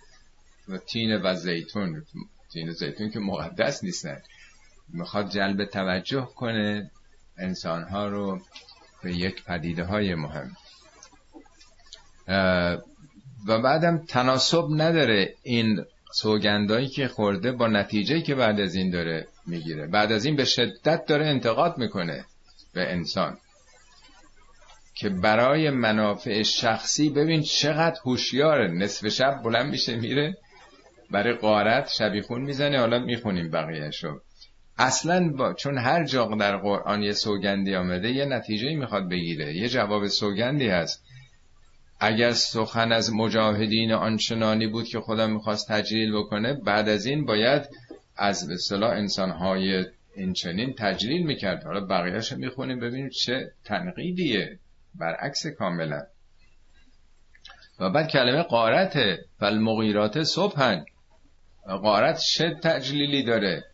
و 0.69 0.79
تین 0.79 1.21
و 1.23 1.35
زیتون. 1.35 2.05
تین 2.53 2.69
و 2.69 2.73
زیتون 2.73 3.11
که 3.11 3.19
مقدس 3.19 3.85
نیستن. 3.85 4.23
می‌خواد 4.89 5.29
جلب 5.29 5.65
توجه 5.65 6.29
کنه 6.37 6.91
انسانها 7.39 8.07
رو 8.07 8.41
به 9.03 9.13
یک 9.13 9.45
پدیده 9.45 9.85
های 9.85 10.15
مهم 10.15 10.57
و 13.49 13.59
بعدم 13.63 14.05
تناسب 14.09 14.65
نداره 14.71 15.35
این 15.43 15.85
سوگندایی 16.13 16.89
که 16.89 17.09
خورده 17.09 17.53
با 17.53 17.67
نتیجه 17.67 18.21
که 18.21 18.35
بعد 18.35 18.61
از 18.61 18.75
این 18.75 18.91
داره 18.91 19.29
می‌گیره. 19.47 19.87
بعد 19.87 20.13
از 20.13 20.25
این 20.25 20.37
به 20.37 20.45
شدت 20.45 21.07
داره 21.07 21.27
انتقاد 21.27 21.79
می‌کنه 21.79 22.25
به 22.75 22.93
انسان 22.93 23.39
که 24.95 25.09
برای 25.09 25.71
منافع 25.71 26.43
شخصی 26.43 27.11
ببین 27.11 27.43
چقدر 27.43 28.01
هوشیاره. 28.05 28.69
نصف 28.69 29.09
شب 29.09 29.41
بلند 29.45 29.71
میشه 29.71 29.97
میره 29.97 30.37
برای 31.11 31.35
قارت 31.35 31.89
شبیخون 31.89 32.43
می‌زنه 32.43 32.79
حالا 32.79 32.99
می‌خونیم 32.99 33.51
بقیهشو. 33.51 34.21
اصلا 34.79 35.29
با 35.29 35.55
چون 35.55 35.79
هر 35.79 36.05
جا 36.05 36.25
در 36.25 36.57
قرآن 36.57 37.03
یه 37.03 37.13
سوگندی 37.13 37.75
آمده 37.75 38.11
یه 38.11 38.25
نتیجه 38.25 38.75
می‌خواد 38.75 39.09
بگیره. 39.09 39.55
یه 39.55 39.69
جواب 39.69 40.07
سوگندی 40.07 40.69
هست. 40.69 41.05
اگر 42.01 42.33
سخن 42.33 42.93
از 42.93 43.13
مجاهدین 43.13 43.93
آنچنانی 43.93 44.67
بود 44.67 44.85
که 44.85 45.01
خدا 45.01 45.27
می‌خواست 45.27 45.73
تجلیل 45.73 46.13
بکنه 46.13 46.55
بعد 46.55 46.89
از 46.89 47.07
این 47.07 47.25
باید 47.25 47.63
از 48.17 48.49
به 48.49 48.57
صلاح 48.57 48.91
انسانهای 48.91 49.85
این 50.17 50.33
چنین 50.33 50.75
تجلیل 50.79 51.27
می‌کرد. 51.27 51.65
حالا 51.65 51.81
بقیهش 51.81 52.33
می‌خونیم 52.33 52.81
ببینید 52.81 53.13
چه 53.13 53.53
تنقیدیه. 53.65 54.59
برعکس 54.95 55.47
کاملا. 55.47 56.03
و 57.81 57.91
بعد 57.91 58.09
کلمه 58.09 58.43
قارته. 58.43 59.19
فالمغیرات 59.41 60.23
صبحن 60.23 60.85
قارت 61.67 62.19
چه 62.19 62.55
تجلیلی 62.63 63.23
داره؟ 63.23 63.65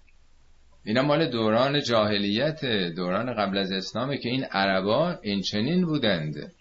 اینا 0.89 1.03
مال 1.03 1.27
دوران 1.27 1.83
جاهلیت 1.83 2.65
دوران 2.97 3.35
قبل 3.35 3.59
از 3.59 3.73
اسلامه 3.73 4.19
که 4.19 4.29
این 4.29 4.45
عربا 4.45 5.19
این 5.23 5.41
چنین 5.41 5.87
بودند. 5.87 6.53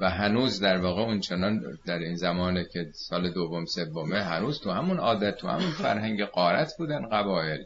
و 0.00 0.10
هنوز 0.10 0.60
در 0.60 0.76
واقع 0.76 1.02
اون 1.02 1.20
چنان 1.20 1.62
در 1.86 1.98
این 1.98 2.14
زمانه 2.14 2.66
که 2.72 2.86
سال 2.92 3.30
دوم 3.30 3.64
سومه 3.64 4.22
هنوز 4.22 4.60
تو 4.60 4.70
همون 4.70 4.98
عادت 4.98 5.36
تو 5.36 5.48
همون 5.48 5.70
فرهنگ 5.70 6.24
قارت 6.24 6.72
بودن 6.78 7.08
قبایل. 7.08 7.64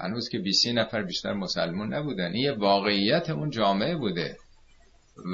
هنوز 0.00 0.28
که 0.28 0.38
بیسی 0.38 0.72
نفر 0.72 1.02
بیشتر 1.02 1.32
مسلمون 1.32 1.94
نبودن. 1.94 2.32
این 2.32 2.50
واقعیت 2.50 3.30
اون 3.30 3.50
جامعه 3.50 3.96
بوده. 3.96 4.36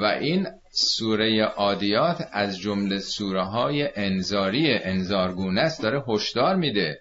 و 0.01 0.05
این 0.05 0.47
سوره 0.71 1.43
عادیات 1.43 2.29
از 2.31 2.59
جمله 2.59 2.99
سوره 2.99 3.43
های 3.43 3.89
انذاری 3.95 4.73
انذارگونه 4.73 5.61
است 5.61 5.81
داره 5.81 6.03
هشدار 6.07 6.55
میده. 6.55 6.99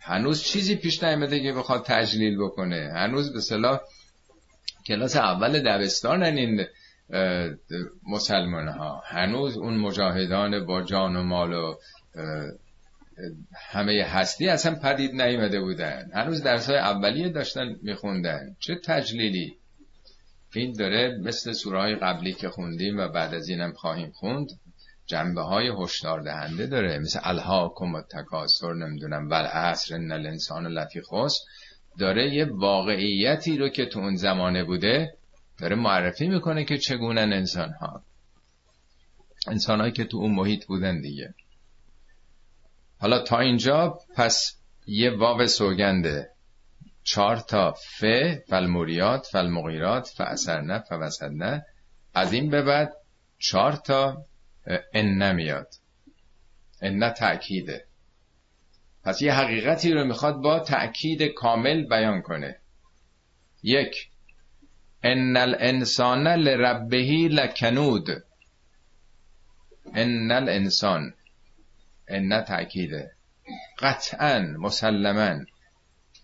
هنوز 0.00 0.42
چیزی 0.42 0.76
پیش 0.76 1.02
نیامده 1.02 1.40
که 1.40 1.52
بخواد 1.52 1.84
تجلیل 1.84 2.38
بکنه. 2.38 2.90
هنوز 2.94 3.32
به 3.32 3.40
صلاح 3.40 3.80
کلاس 4.86 5.16
اول 5.16 5.60
دبستانن 5.60 6.36
این 6.36 6.66
مسلمان 8.06 8.68
ها 8.68 9.02
هنوز 9.06 9.56
اون 9.56 9.76
مجاهدان 9.76 10.66
با 10.66 10.82
جان 10.82 11.16
و 11.16 11.22
مال 11.22 11.52
و 11.52 11.74
همه 13.70 14.04
هستی 14.04 14.48
اصلا 14.48 14.74
پدید 14.74 15.22
نیامده 15.22 15.60
بودن. 15.60 16.10
هنوز 16.14 16.42
درس 16.42 16.66
های 16.66 16.78
اولیه 16.78 17.28
داشتن 17.28 17.76
میخوندن. 17.82 18.56
چه 18.60 18.74
تجلیلی. 18.84 19.56
این 20.54 20.72
داره 20.72 21.18
مثل 21.24 21.52
سوره 21.52 21.78
های 21.80 21.96
قبلی 21.96 22.32
که 22.32 22.48
خوندیم 22.48 22.98
و 22.98 23.08
بعد 23.08 23.34
از 23.34 23.48
اینم 23.48 23.72
خواهیم 23.72 24.10
خوند. 24.10 24.48
جنبه 25.10 25.42
های 25.42 25.72
هشدار 25.78 26.20
دهنده 26.20 26.66
داره 26.66 26.98
مثل 26.98 27.20
الهاکم 27.22 27.94
و 27.94 28.02
تکاسر 28.02 28.74
نمی‌دونم 28.74 29.26
ول 29.30 29.46
عصر 29.46 29.94
ان 29.94 30.12
الانسان 30.12 30.66
لفی 30.66 31.02
داره 31.98 32.34
یه 32.34 32.44
واقعیتی 32.44 33.58
رو 33.58 33.68
که 33.68 33.86
تو 33.86 34.00
اون 34.00 34.14
زمانه 34.14 34.64
بوده 34.64 35.14
داره 35.60 35.76
معرفی 35.76 36.28
می‌کنه 36.28 36.64
که 36.64 36.78
چگونه 36.78 37.20
انسان 37.20 37.72
ها 37.72 38.02
انسان 39.46 39.92
که 39.92 40.04
تو 40.04 40.16
اون 40.16 40.34
محیط 40.34 40.66
بودن 40.66 41.00
دیگه. 41.00 41.34
حالا 42.98 43.22
تا 43.22 43.38
اینجا 43.38 43.98
پس 44.16 44.60
یه 44.86 45.10
واو 45.10 45.46
سوگنده 45.46 46.30
چهار 47.02 47.36
تا 47.36 47.72
ف 47.72 48.04
فالموریات 48.48 49.26
فالمغیرات 49.32 50.08
فاثرنه 50.16 50.78
فوسدنه 50.78 51.66
از 52.14 52.32
این 52.32 52.50
به 52.50 52.62
بعد 52.62 52.92
چهار 53.38 53.72
تا 53.72 54.24
ان 54.92 55.22
نمیاد. 55.22 55.68
ان 56.82 57.10
تأکیده. 57.10 57.86
پس 59.04 59.22
یه 59.22 59.32
حقیقتی 59.32 59.92
رو 59.92 60.04
می‌خواد 60.04 60.34
با 60.34 60.58
تأکید 60.58 61.22
کامل 61.22 61.88
بیان 61.88 62.22
کنه. 62.22 62.60
یک 63.62 64.10
ان 65.02 65.36
الانسان 65.36 66.28
لربه 66.28 67.28
لکنود. 67.30 68.08
ان 69.94 70.30
الانسان. 70.30 71.14
ان 72.08 72.44
تأکیده. 72.44 73.10
قطعا 73.78 74.38
مسلما. 74.58 75.44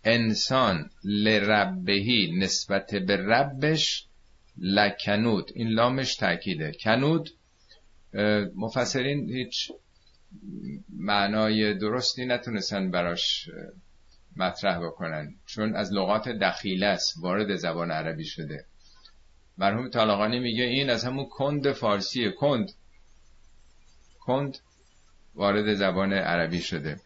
انسان 0.04 0.90
لربهی 1.04 2.36
نسبت 2.38 2.94
به 2.94 3.16
ربش 3.16 4.06
لکنود. 4.58 5.50
این 5.54 5.68
لامش 5.68 6.16
تأکیده. 6.16 6.72
کنود 6.72 7.30
مفسرین 8.56 9.30
هیچ 9.30 9.72
معنای 10.98 11.74
درستی 11.74 12.26
نتونستن 12.26 12.90
براش 12.90 13.50
مطرح 14.36 14.86
بکنن. 14.86 15.34
چون 15.46 15.76
از 15.76 15.92
لغات 15.92 16.28
دخیله 16.28 16.86
است 16.86 17.14
وارد 17.20 17.56
زبان 17.56 17.90
عربی 17.90 18.24
شده. 18.24 18.64
مرحوم 19.58 19.88
طالقانی 19.88 20.38
میگه 20.38 20.64
این 20.64 20.90
از 20.90 21.04
همون 21.04 21.26
کند 21.26 21.72
فارسی 21.72 22.32
کند. 22.32 22.70
کند 24.20 24.58
وارد 25.34 25.74
زبان 25.74 26.12
عربی 26.12 26.60
شده. 26.60 27.00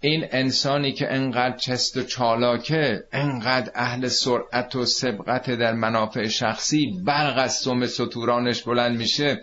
این 0.00 0.26
انسانی 0.30 0.92
که 0.92 1.12
انقدر 1.12 1.56
چست 1.56 1.96
و 1.96 2.02
چالاکه 2.02 3.04
انقدر 3.12 3.72
اهل 3.74 4.08
سرعت 4.08 4.76
و 4.76 4.84
سبقت 4.84 5.50
در 5.50 5.72
منافع 5.72 6.28
شخصی 6.28 7.00
برق 7.04 7.38
از 7.38 7.56
سوم 7.56 7.86
سطورانش 7.86 8.62
بلند 8.62 8.98
میشه 8.98 9.40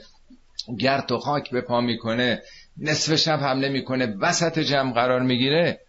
گرد 0.80 1.12
و 1.12 1.18
خاک 1.18 1.52
به 1.52 1.62
پا 1.62 1.82
می‌کنه 1.82 2.42
نصف 2.78 3.16
شب 3.16 3.40
حمله 3.40 3.70
می‌کنه 3.70 4.06
وسط 4.06 4.60
جمع 4.60 4.94
قرار 4.94 5.22
می‌گیره. 5.22 5.82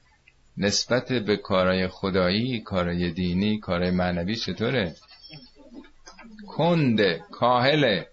نسبت 0.57 1.13
به 1.13 1.37
کارای 1.37 1.89
خدایی 1.89 2.61
کارای 2.61 3.11
دینی 3.11 3.59
کارای 3.59 3.91
معنوی 3.91 4.37
چطوره؟ 4.37 4.95
کنده 6.47 7.21
کاهله. 7.31 8.09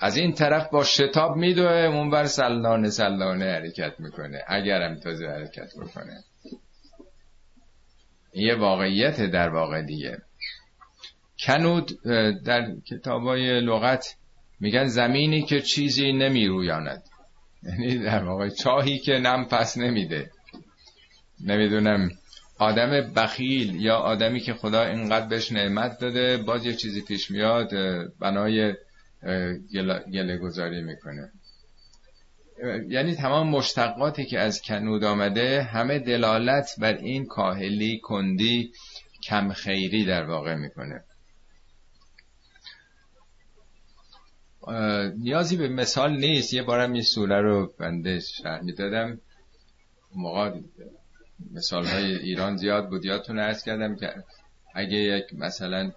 از 0.00 0.16
این 0.16 0.32
طرف 0.32 0.70
با 0.70 0.84
شتاب 0.84 1.36
میدوه 1.36 1.70
اون 1.70 2.10
بر 2.10 2.24
سلانه 2.24 2.90
سلانه 2.90 3.44
حرکت 3.44 3.94
می‌کنه. 3.98 4.42
اگرم 4.46 4.98
تازه 4.98 5.26
حرکت 5.26 5.76
بکنه. 5.76 6.24
یه 8.34 8.54
واقعیت 8.54 9.20
در 9.20 9.48
واقع 9.48 9.82
دیگه. 9.82 10.22
کنود 11.38 12.02
در 12.44 12.74
کتابای 12.90 13.60
لغت 13.60 14.16
میگن 14.60 14.86
زمینی 14.86 15.42
که 15.42 15.60
چیزی 15.60 16.12
نمیرویاند. 16.12 17.02
یعنی 17.62 17.98
در 17.98 18.24
واقع 18.24 18.48
چاهی 18.48 18.98
که 18.98 19.12
نم 19.12 19.44
پس 19.44 19.78
نمیده. 19.78 20.30
نمی‌دونم 21.44 22.10
آدم 22.58 23.12
بخیل 23.16 23.80
یا 23.80 23.96
آدمی 23.96 24.40
که 24.40 24.54
خدا 24.54 24.84
اینقدر 24.84 25.26
بهش 25.26 25.52
نعمت 25.52 25.98
داده 26.00 26.36
باز 26.36 26.66
یه 26.66 26.74
چیزی 26.74 27.02
پیش 27.02 27.30
میاد 27.30 27.70
بنای 28.20 28.74
گله 30.12 30.38
گذاری 30.38 30.82
می‌کنه. 30.82 31.32
یعنی 32.88 33.14
تمام 33.14 33.48
مشتقاتی 33.48 34.24
که 34.24 34.38
از 34.38 34.62
کنود 34.62 35.04
آمده 35.04 35.62
همه 35.62 35.98
دلالت 35.98 36.68
بر 36.78 36.94
این 36.94 37.26
کاهلی 37.26 37.98
کندی 37.98 38.72
کم 39.24 39.52
خیری 39.52 40.04
در 40.04 40.24
واقع 40.24 40.54
می‌کنه. 40.54 41.04
نیازی 45.18 45.56
به 45.56 45.68
مثال 45.68 46.16
نیست. 46.16 46.54
یه 46.54 46.62
بارم 46.62 46.92
این 46.92 47.02
سوره 47.02 47.40
رو 47.40 47.72
بنده 47.78 48.20
شرح 48.20 48.62
می‌دادم. 48.62 49.20
موقع 50.16 50.60
مثال 51.52 51.84
های 51.84 52.14
ایران 52.14 52.56
زیاد 52.56 52.88
بود. 52.88 53.04
یادتون 53.04 53.38
ارز 53.38 53.62
کردم 53.62 53.96
که 53.96 54.14
اگه 54.74 54.96
یک 54.96 55.24
مثلا 55.34 55.92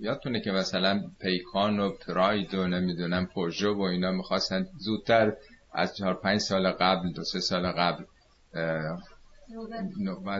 یادتونه 0.00 0.40
که 0.40 0.50
مثلا 0.50 1.02
پیکان 1.20 1.80
و 1.80 1.90
پراید 1.90 2.54
و 2.54 2.66
نمی‌دونم 2.66 3.26
پوژو 3.26 3.74
و 3.74 3.82
اینا 3.82 4.12
می‌خواستن 4.12 4.66
زودتر 4.78 5.32
از 5.72 5.96
چهار 5.96 6.14
پنج 6.14 6.40
سال 6.40 6.70
قبل 6.70 7.12
دو 7.12 7.24
سه 7.24 7.40
سال 7.40 7.72
قبل 7.72 8.04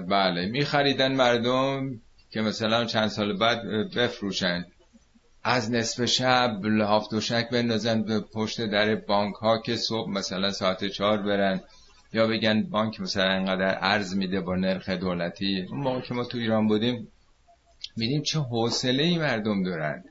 بله 0.08 0.46
میخریدن 0.46 1.14
مردم 1.14 2.00
که 2.30 2.40
مثلا 2.40 2.84
چند 2.84 3.08
سال 3.08 3.38
بعد 3.38 3.62
بفروشن. 3.96 4.66
از 5.44 5.70
نصف 5.70 6.04
شب 6.04 6.60
لحاف 6.64 7.18
شک 7.18 7.48
بندازن 7.50 8.02
به 8.02 8.20
پشت 8.20 8.66
در 8.66 8.94
بانک 8.94 9.34
ها 9.34 9.58
که 9.58 9.76
صبح 9.76 10.10
مثلا 10.10 10.50
ساعت 10.50 10.84
چهار 10.84 11.22
برن. 11.22 11.60
یا 12.12 12.26
بگن 12.26 12.62
بانک 12.62 13.00
مثلا 13.00 13.24
انقدر 13.24 13.78
ارز 13.80 14.16
میده 14.16 14.40
با 14.40 14.56
نرخ 14.56 14.88
دولتی. 14.88 15.66
اون 15.70 15.80
موقع 15.80 16.00
که 16.00 16.14
ما 16.14 16.24
تو 16.24 16.38
ایران 16.38 16.68
بودیم 16.68 17.08
میدیم 17.96 18.22
چه 18.22 18.38
حوصله 18.38 19.02
ای 19.02 19.18
مردم 19.18 19.62
دارن. 19.62 20.04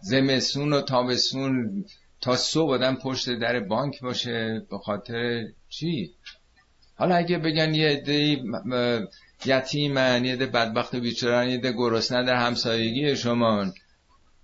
زمستون 0.00 0.72
و 0.72 0.80
تابستون 0.80 1.84
تا 2.20 2.36
صبح 2.36 2.70
آدم 2.70 2.94
پشت 2.94 3.30
در 3.38 3.60
بانک 3.60 4.00
باشه 4.00 4.66
به 4.70 4.78
خاطر 4.78 5.44
چی؟ 5.68 6.10
حالا 6.94 7.14
اگه 7.14 7.38
بگن 7.38 7.74
یه 7.74 7.88
عده 7.88 8.42
یتیمن 9.46 10.24
یه 10.24 10.32
عده 10.32 10.46
بدبخت 10.46 10.94
و 10.94 11.00
بیچارن 11.00 11.48
یه 11.48 11.54
عده 11.56 11.72
گرسنه 11.72 12.24
در 12.24 12.34
همسایگی 12.34 13.16
شما. 13.16 13.66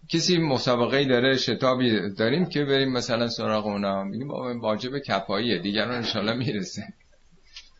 کسی 0.08 0.38
مسابقه 0.38 1.04
داره 1.04 1.36
شتابی 1.36 2.10
داریم 2.10 2.46
که 2.46 2.64
بریم 2.64 2.92
مثلا 2.92 3.28
سراغ 3.28 3.66
اونا. 3.66 4.04
میگیم 4.04 4.30
واجب 4.60 4.98
کپاییه 4.98 5.58
دیگران 5.58 5.94
انشالله 5.94 6.32
می‌رسه. 6.32 6.84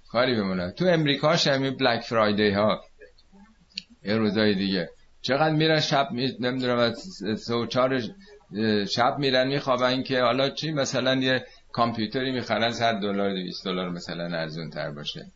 کاری 0.09 0.35
بمونه. 0.35 0.71
تو 0.71 0.87
امریکا 0.87 1.37
همین 1.47 1.77
بلک 1.77 2.01
فرایدی 2.01 2.51
ها 2.51 2.85
یه 4.05 4.17
روزای 4.17 4.55
دیگه. 4.55 4.89
چقدر 5.23 5.55
میرن 5.55 5.81
شب 5.81 6.09
می... 6.11 6.37
نمی‌دونم 6.41 6.79
از 6.79 6.99
سه 7.39 7.67
چهار 7.67 8.03
شب 8.91 9.19
میرن 9.19 9.49
میخوابن 9.49 10.03
که 10.03 10.21
حالا 10.21 10.51
چی؟ 10.51 10.73
مثلا 10.73 11.15
یه 11.15 11.47
کامپیوتری 11.73 12.33
می‌خرن 12.33 12.71
100 12.71 12.95
دلار 12.95 13.35
200 13.35 13.65
دلار 13.65 13.91
مثلا 13.91 14.25
ارزون 14.25 14.71
تر 14.71 14.91
باشه. 14.91 15.27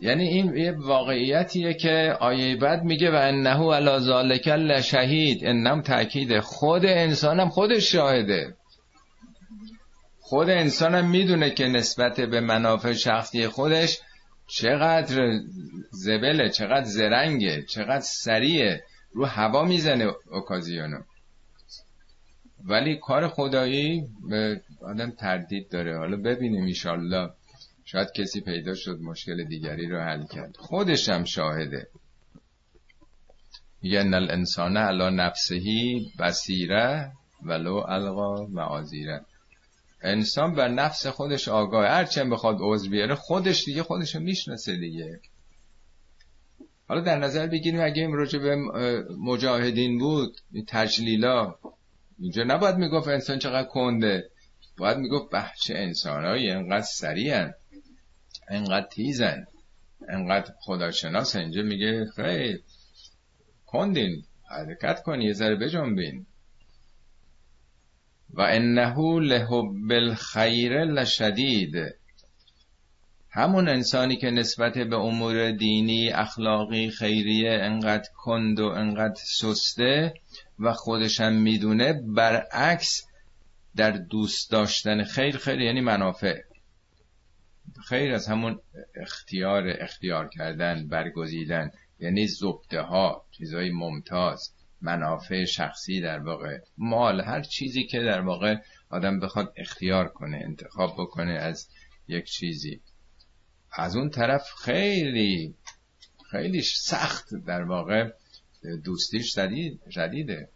یعنی 0.00 0.28
این 0.28 0.56
یه 0.56 0.72
واقعیتیه 0.72 1.74
که 1.74 2.16
آیه 2.20 2.56
بعد 2.56 2.82
میگه 2.82 3.10
و 3.10 3.14
انه 3.14 3.74
علی 3.74 3.98
ذالک 3.98 4.48
لشهید. 4.48 5.46
انم 5.46 5.82
تاکید 5.82 6.40
خود 6.40 6.86
انسانم 6.86 7.48
خودش 7.48 7.92
شاهده. 7.92 8.54
خود 10.20 10.50
انسانم 10.50 11.10
می‌دونه 11.10 11.50
که 11.50 11.64
نسبت 11.64 12.20
به 12.20 12.40
منافع 12.40 12.92
شخصی 12.92 13.48
خودش 13.48 14.00
چقدر 14.46 15.40
زبله 15.90 16.50
چقدر 16.50 16.84
زرنگه 16.84 17.62
چقدر 17.62 18.00
سریعه. 18.00 18.84
رو 19.12 19.24
هوا 19.24 19.64
می‌زنه 19.64 20.12
اوکازیونو. 20.30 20.98
ولی 22.64 22.96
کار 22.96 23.28
خدایی 23.28 24.02
به 24.30 24.60
آدم 24.82 25.10
تردید 25.10 25.70
داره. 25.70 25.98
حالا 25.98 26.16
ببینیم 26.16 26.64
ایشالله 26.64 27.30
شاید 27.84 28.12
کسی 28.12 28.40
پیدا 28.40 28.74
شد 28.74 28.98
مشکل 29.00 29.44
دیگری 29.44 29.86
رو 29.88 30.00
حل 30.00 30.26
کرد. 30.26 30.56
خودشم 30.56 31.24
شاهده. 31.24 31.88
میگه 33.82 34.00
الانسان 34.00 34.76
علا 34.76 35.10
نفسهی 35.10 36.12
بسیره 36.18 37.12
ولو 37.42 37.74
القا 37.74 38.46
معاذیره. 38.46 39.24
انسان 40.02 40.54
بر 40.54 40.68
نفس 40.68 41.06
خودش 41.06 41.48
آگاه 41.48 41.86
هرچند 41.86 42.30
بخواد 42.30 42.56
عضو 42.60 42.90
بیاره 42.90 43.14
خودش 43.14 43.64
دیگه 43.64 43.82
خودشو 43.82 44.20
می‌شناسه 44.20 44.76
دیگه. 44.76 45.20
حالا 46.88 47.00
در 47.00 47.18
نظر 47.18 47.46
بگیریم 47.46 47.80
اگه 47.80 48.02
این 48.02 48.12
راجع 48.12 48.38
به 48.38 48.56
مجاهدین 49.18 49.98
بود 49.98 50.36
تجلیلا 50.68 51.54
اینجا 52.18 52.44
نباید 52.44 52.76
می‌گفت 52.76 53.08
انسان 53.08 53.38
چقدر 53.38 53.68
کنده. 53.68 54.30
باید 54.76 54.98
می‌گفت 54.98 55.32
بحچه 55.32 55.74
انسانهایی 55.74 56.50
انقدر 56.50 56.86
سریعن. 56.86 57.54
انقدر 58.48 58.86
تیزن 58.86 59.46
انقدر 60.08 60.52
خداشناس 60.60 61.36
اینجا 61.36 61.62
میگه 61.62 62.06
خیلی 62.16 62.62
کندین. 63.66 64.24
حرکت 64.50 65.02
کنی 65.02 65.24
یه 65.24 65.32
ذره 65.32 65.56
بجنبین. 65.56 66.26
و 68.30 68.40
انه 68.40 69.20
لحب 69.20 69.92
الخیر 69.92 70.84
لشدید. 70.84 71.74
همون 73.30 73.68
انسانی 73.68 74.16
که 74.16 74.30
نسبت 74.30 74.78
به 74.78 74.96
امور 74.96 75.50
دینی 75.50 76.10
اخلاقی 76.10 76.90
خیریه 76.90 77.50
انقدر 77.50 78.08
کند 78.16 78.60
و 78.60 78.64
انقدر 78.64 79.20
سسته 79.24 80.14
و 80.58 80.72
خودشم 80.72 81.32
می‌دونه 81.32 81.92
برعکس 81.92 83.06
در 83.76 83.90
دوست 83.90 84.50
داشتن 84.50 85.04
خیر 85.04 85.36
خیر 85.36 85.60
یعنی 85.60 85.80
منافع. 85.80 86.40
خیر 87.88 88.14
از 88.14 88.26
همون 88.28 88.60
اختیار 88.94 89.64
اختیار 89.80 90.28
کردن 90.28 90.88
برگزیدن 90.88 91.70
یعنی 91.98 92.26
زبده 92.26 92.80
ها 92.80 93.26
چیزای 93.30 93.70
ممتاز 93.70 94.54
منافع 94.80 95.44
شخصی 95.44 96.00
در 96.00 96.18
واقع 96.18 96.58
مال 96.78 97.20
هر 97.20 97.42
چیزی 97.42 97.86
که 97.86 98.00
در 98.00 98.20
واقع 98.20 98.56
آدم 98.90 99.20
بخواد 99.20 99.52
اختیار 99.56 100.08
کنه 100.08 100.40
انتخاب 100.44 100.94
بکنه 100.98 101.32
از 101.32 101.68
یک 102.08 102.24
چیزی. 102.24 102.80
از 103.72 103.96
اون 103.96 104.10
طرف 104.10 104.50
خیلی 104.64 105.54
خیلی 106.30 106.62
سخت 106.62 107.34
در 107.46 107.62
واقع 107.62 108.10
دوستیش 108.84 109.34
شدید 109.34 109.80
شدیده. 109.90 110.48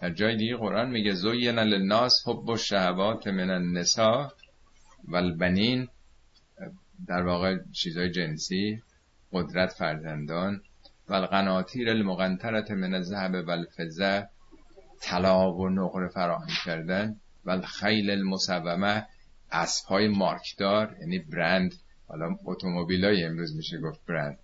در 0.00 0.10
جای 0.10 0.36
دیگه 0.36 0.56
قرآن 0.56 0.90
میگه 0.90 1.12
زوین 1.12 1.58
للناس 1.58 2.22
حب 2.26 2.50
الشهوات 2.50 3.26
من 3.26 3.50
النساء 3.50 4.30
والبنین 5.08 5.88
در 7.06 7.22
واقع 7.22 7.58
چیزای 7.72 8.10
جنسی 8.10 8.82
قدرت 9.32 9.72
فرزندان 9.72 10.62
و 11.08 11.14
القناطیر 11.14 11.90
المقنطرت 11.90 12.70
من 12.70 12.94
الذهب 12.94 13.34
والفضه 13.34 14.26
طلا 15.00 15.52
و 15.52 15.68
نقره 15.68 16.08
فراهم 16.08 16.48
کردن 16.64 17.16
و 17.44 17.50
الخیل 17.50 18.10
المصومه 18.10 19.06
اسبهای 19.52 20.08
مارکدار 20.08 20.96
یعنی 21.00 21.18
برند. 21.18 21.74
حالا 22.08 22.36
اتومبیلای 22.44 23.24
امروز 23.24 23.56
میشه 23.56 23.78
گفت 23.78 24.06
برند. 24.06 24.38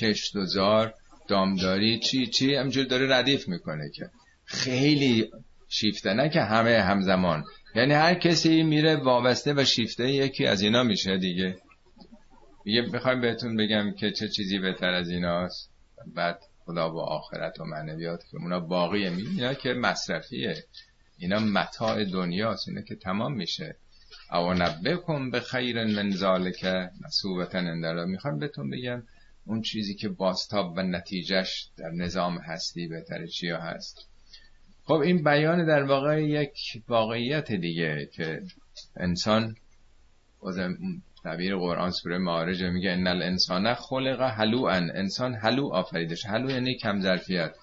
کشت 0.00 0.36
و 0.36 0.44
زار 0.44 0.94
دامداری 1.28 1.98
چی 1.98 2.26
چی 2.26 2.54
همجور 2.54 2.84
داره 2.84 3.14
ردیف 3.16 3.48
می‌کنه 3.48 3.90
که 3.90 4.10
خیلی 4.44 5.30
شیفته 5.68 6.12
نه 6.12 6.28
که 6.28 6.40
همه 6.40 6.80
همزمان. 6.80 7.44
یعنی 7.74 7.94
هر 7.94 8.14
کسی 8.14 8.62
میره 8.62 8.96
وابسته 8.96 9.54
و 9.54 9.64
شیفته 9.64 10.10
یکی 10.10 10.46
از 10.46 10.62
اینا 10.62 10.82
میشه 10.82 11.18
دیگه. 11.18 11.56
میگه 12.64 12.82
بخوایم 12.82 13.20
بهتون 13.20 13.56
بگم 13.56 13.94
که 13.98 14.10
چه 14.12 14.28
چیزی 14.28 14.58
بهتر 14.58 14.94
از 14.94 15.10
ایناست. 15.10 15.70
بعد 16.14 16.40
خدا 16.64 16.88
با 16.88 17.04
آخرت 17.04 17.60
و 17.60 17.64
معنویات 17.64 18.24
که 18.30 18.36
اونا 18.36 18.60
باقیه. 18.60 19.10
اینا 19.10 19.54
که 19.54 19.72
مصرفیه. 19.72 20.64
اینا 21.18 21.38
متاع 21.38 22.04
دنیاست. 22.04 22.68
اینا 22.68 22.82
که 22.82 22.94
تمام 22.94 23.32
میشه. 23.32 23.76
او 24.32 24.54
نبکن 24.54 25.30
به 25.30 25.40
خیر 25.40 25.84
من 25.84 26.10
ذالک 26.10 26.64
مسوبتا 27.04 27.58
اندرا 27.58 28.06
می‌خوام 28.06 28.38
بهتون 28.38 28.70
بگم 28.70 29.02
اون 29.46 29.62
چیزی 29.62 29.94
که 29.94 30.08
باستاب 30.08 30.72
و 30.76 30.82
نتیجهش 30.82 31.70
در 31.76 31.90
نظام 31.90 32.38
هستی 32.38 32.86
بهتره 32.86 33.26
چیا 33.26 33.60
هست. 33.60 34.09
خب 34.90 35.00
این 35.00 35.22
بیان 35.22 35.66
در 35.66 35.82
واقع 35.82 36.22
یک 36.22 36.52
واقعیت 36.88 37.52
دیگه 37.52 38.08
که 38.12 38.42
انسان 38.96 39.56
تعبیر 41.24 41.56
قرآن 41.56 41.90
سوره 41.90 42.18
معارج 42.18 42.62
میگه 42.62 42.90
ان 42.90 43.06
الانسان 43.06 43.74
خلق 43.74 44.20
هلوعا 44.20 44.76
انسان 44.94 45.34
هلو 45.34 45.68
آفریدش. 45.72 46.26
هلو 46.26 46.50
یعنی 46.50 46.74
کم 46.74 47.00
ظرفیت. 47.00 47.54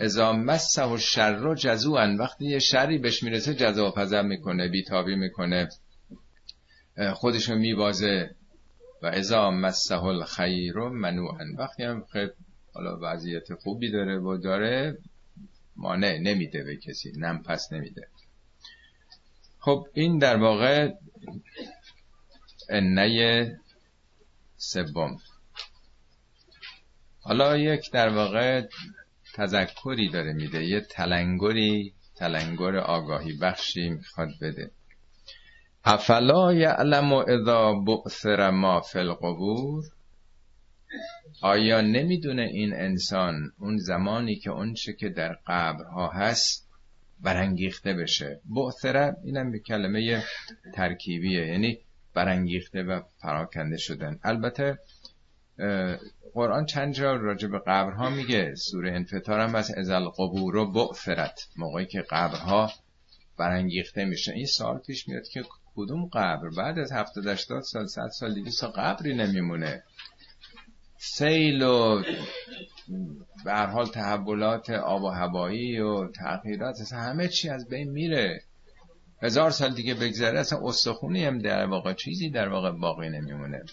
اذا 0.00 0.32
مسه 0.32 0.84
و 0.84 0.98
شر 0.98 1.54
جزوعا 1.54 2.16
وقتی 2.18 2.44
یه 2.44 2.58
شری 2.58 2.98
بهش 2.98 3.22
می‌رسه 3.22 3.54
جزا 3.54 3.90
پزم 3.90 4.26
می‌کنه 4.26 4.68
بیتابی 4.68 5.14
می‌کنه. 5.14 5.68
خودشو 7.12 7.54
میبازه. 7.54 8.30
و 9.02 9.06
اذا 9.06 9.50
مسه 9.50 10.04
الخیر 10.04 10.78
منوعا. 10.78 11.44
وقتی 11.58 11.82
هم 11.82 12.04
خب 12.12 12.30
حالا 12.74 12.98
وضعیت 13.02 13.54
خوبی 13.54 13.90
داره 13.90 14.18
و 14.18 14.36
داره 14.36 14.98
مانع 15.76 16.18
نمیده 16.18 16.64
به 16.64 16.76
کسی 16.76 17.12
نم 17.16 17.42
پس 17.42 17.72
نمیده. 17.72 18.08
خب 19.58 19.86
این 19.94 20.18
در 20.18 20.36
واقع 20.36 20.92
انه 22.68 23.60
سوم. 24.56 25.18
حالا 27.20 27.56
یک 27.56 27.90
در 27.92 28.08
واقع 28.08 28.66
تذکری 29.34 30.08
داره 30.08 30.32
میده 30.32 30.64
یه 30.64 30.80
تلنگری 30.80 31.94
تلنگر 32.16 32.76
آگاهی 32.76 33.32
بخشی 33.32 33.90
می‌خواد 33.90 34.28
بده. 34.40 34.70
افلا 35.84 36.52
یعلم 36.52 37.12
اذا 37.12 37.74
بعثر 37.74 38.50
ما 38.50 38.80
فی 38.80 38.98
القبور؟ 38.98 39.84
آیا 41.42 41.80
نمی‌دونه 41.80 42.42
این 42.42 42.72
انسان 42.72 43.52
اون 43.58 43.78
زمانی 43.78 44.36
که 44.36 44.50
اون 44.50 44.74
چه 44.74 44.92
که 44.92 45.08
در 45.08 45.38
قبرها 45.46 46.08
هست 46.08 46.68
برانگیخته 47.20 47.94
بشه؟ 47.94 48.40
بعثره 48.44 49.16
اینم 49.24 49.52
به 49.52 49.58
کلمه 49.58 50.22
ترکیبیه 50.74 51.46
یعنی 51.46 51.78
برانگیخته 52.14 52.82
و 52.82 53.00
پراکنده 53.22 53.76
شدن. 53.76 54.18
البته 54.22 54.78
قرآن 56.34 56.66
چند 56.66 56.94
جا 56.94 57.16
راجع 57.16 57.48
به 57.48 57.58
قبرها 57.58 58.10
میگه 58.10 58.54
سوره 58.54 58.92
انفطار 58.92 59.40
هم 59.40 59.54
از 59.54 59.70
ازل 59.70 60.04
قبور 60.04 60.56
و 60.56 60.72
بعثرت. 60.72 61.48
موقعی 61.56 61.86
که 61.86 62.04
قبرها 62.10 62.72
برانگیخته 63.38 64.04
میشه. 64.04 64.32
این 64.32 64.46
سال 64.46 64.78
پیش 64.78 65.08
میاد 65.08 65.28
که 65.28 65.42
کدوم 65.76 66.06
قبر؟ 66.06 66.48
بعد 66.56 66.78
از 66.78 66.92
70 66.92 67.26
80 67.26 67.62
سال 67.62 67.86
100 67.86 68.08
سال 68.08 68.34
دیگه 68.34 68.50
سا 68.50 68.68
قبری 68.70 69.14
نمیمونه. 69.14 69.82
سیل 71.06 71.62
و 71.62 72.02
به 73.44 73.54
حال 73.54 73.86
تحولات 73.86 74.70
آب 74.70 75.02
و 75.02 75.08
هوایی 75.08 75.80
و 75.80 76.08
تغییرات 76.08 76.92
همه 76.92 77.28
چی 77.28 77.48
از 77.48 77.68
بین 77.68 77.90
میره. 77.90 78.42
هزار 79.22 79.50
سال 79.50 79.74
دیگه 79.74 79.94
بگذره 79.94 80.40
اصلا 80.40 80.58
استخونی 80.62 81.24
هم 81.24 81.38
در 81.38 81.66
واقع 81.66 81.92
چیزی 81.92 82.30
در 82.30 82.48
واقع 82.48 82.70
باقی 82.70 83.08
نمیمونه. 83.08 83.64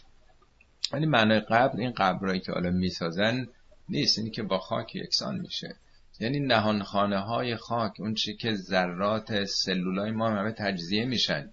ولی 0.93 1.05
معنای 1.05 1.39
قبر 1.39 1.79
این 1.79 1.91
قبرهایی 1.91 2.39
که 2.39 2.51
حالا 2.51 2.69
می‌سازن 2.69 3.47
نیست 3.89 4.17
اینی 4.17 4.31
که 4.31 4.43
با 4.43 4.59
خاک 4.59 4.95
یکسان 4.95 5.39
میشه. 5.39 5.75
یعنی 6.19 6.39
نهانخانه 6.39 7.19
های 7.19 7.55
خاک 7.55 7.93
اون 7.99 8.13
چی 8.13 8.35
که 8.35 8.55
ذرات 8.55 9.45
سلولای 9.45 10.11
ما 10.11 10.29
همه 10.29 10.51
تجزیه 10.51 11.05
میشن. 11.05 11.49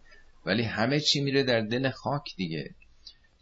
ولی 0.47 0.63
همه 0.63 1.01
چی 1.01 1.21
میره 1.21 1.43
در 1.43 1.61
دل 1.61 1.91
خاک 1.91 2.37
دیگه. 2.37 2.75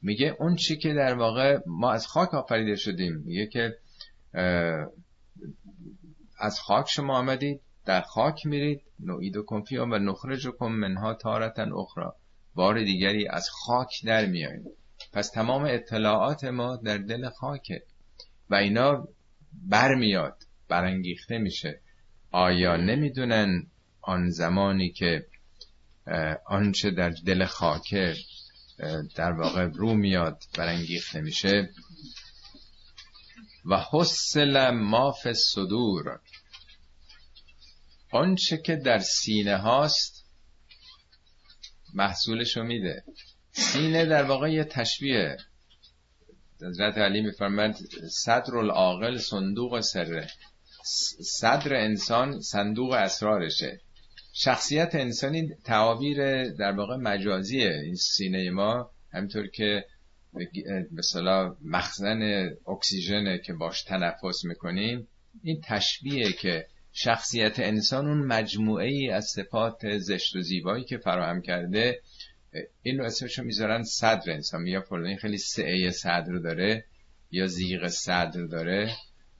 میگه 0.03 0.37
اون 0.41 0.57
چی 0.57 0.77
که 0.77 0.95
در 0.95 1.15
واقع 1.15 1.59
ما 1.67 1.93
از 1.93 2.07
خاک 2.07 2.35
آفریده 2.35 2.77
شدیم. 2.77 3.23
میگه 3.25 3.47
که 3.47 3.79
از 6.39 6.61
خاک 6.61 6.87
شما 6.89 7.19
آمدید 7.19 7.61
در 7.85 8.01
خاک 8.01 8.47
میرید 8.47 8.83
نوعید 9.01 9.37
و 9.37 9.43
کنفی 9.43 9.77
و 9.77 9.87
نخرج 9.87 10.47
کن 10.47 10.73
منها 10.73 11.15
تارتن 11.15 11.73
اخرى 11.73 12.11
بار 12.55 12.85
دیگری 12.85 13.29
از 13.29 13.49
خاک 13.51 14.05
در 14.05 14.27
میاییم 14.27 14.65
پس 15.13 15.31
تمام 15.31 15.65
اطلاعات 15.65 16.45
ما 16.45 16.77
در 16.77 16.99
دل 16.99 17.29
خاکه. 17.29 17.83
و 18.51 18.55
اینا 18.55 19.09
برمیاد 19.53 20.37
برانگیخته 20.69 21.39
میشه. 21.39 21.81
آیا 22.31 22.77
نمی‌دونن 22.77 23.67
آن 24.01 24.31
زمانی 24.31 24.91
که 24.91 25.27
آنچه 26.47 26.91
در 26.91 27.11
دل 27.27 27.45
خاکه 27.45 28.15
در 29.15 29.33
واقع 29.33 29.65
رو 29.65 29.95
میاد 29.95 30.43
برانگیخته 30.59 31.21
میشه 31.21 31.71
و 33.71 33.85
حسل 33.93 34.71
ماف 34.71 35.33
صدور 35.33 36.21
آنچه 38.11 38.57
که 38.57 38.77
در 38.77 38.99
سینه 38.99 39.57
هاست 39.57 40.27
محصولشو 41.95 42.63
میده. 42.63 43.05
سینه 43.53 44.05
در 44.05 44.23
واقع 44.23 44.53
یه 44.53 44.65
تشبیه. 44.65 45.37
حضرت 46.63 46.99
علی 46.99 47.21
میفرمند 47.21 47.77
صدر 48.11 48.57
العاقل 48.57 49.19
صندوق 49.19 49.81
سره. 49.81 50.31
صدر 51.39 51.75
انسان 51.75 52.41
صندوق 52.41 52.93
اسرارشه. 52.93 53.81
شخصیت 54.39 54.95
انسانی 54.95 55.55
تعابیر 55.65 56.45
در 56.49 56.73
واقع 56.73 56.97
مجازیه 56.97 57.81
این 57.85 57.95
سینه 57.95 58.51
ما 58.51 58.91
همینطور 59.13 59.47
که 59.47 59.85
مثلا 60.93 61.57
مخزن 61.65 62.51
اکسیژنه 62.69 63.39
که 63.39 63.53
باش 63.53 63.83
تنفس 63.83 64.45
می‌کنیم 64.45 65.09
این 65.43 65.61
تشبیه 65.65 66.33
که 66.33 66.67
شخصیت 66.93 67.59
انسان 67.59 68.07
اون 68.07 68.19
مجموعه 68.19 68.87
ای 68.87 69.11
از 69.11 69.25
صفات 69.25 69.99
زشت 69.99 70.37
و 70.37 70.41
زیبایی 70.41 70.85
که 70.85 70.99
فراهم 70.99 71.43
کرده 71.43 72.01
این 72.83 72.99
رو 72.99 73.05
اسمشو 73.05 73.43
می‌ذارن 73.43 73.83
صدر 73.83 74.33
انسان. 74.33 74.67
یا 74.67 74.81
فلانی 74.81 75.17
خیلی 75.17 75.39
سعه 75.39 75.91
صدر 75.91 76.39
داره 76.39 76.85
یا 77.31 77.47
زیغ 77.47 77.89
صدر 77.89 78.47
داره. 78.47 78.93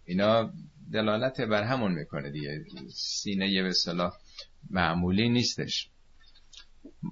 اینا 0.05 0.53
دلالت 0.93 1.41
بر 1.41 1.63
همون 1.63 1.93
می‌کنه 1.93 2.31
دیگه. 2.31 2.65
سینه 2.95 3.63
به 3.63 3.73
معمولی 4.71 5.29
نیستش. 5.29 5.91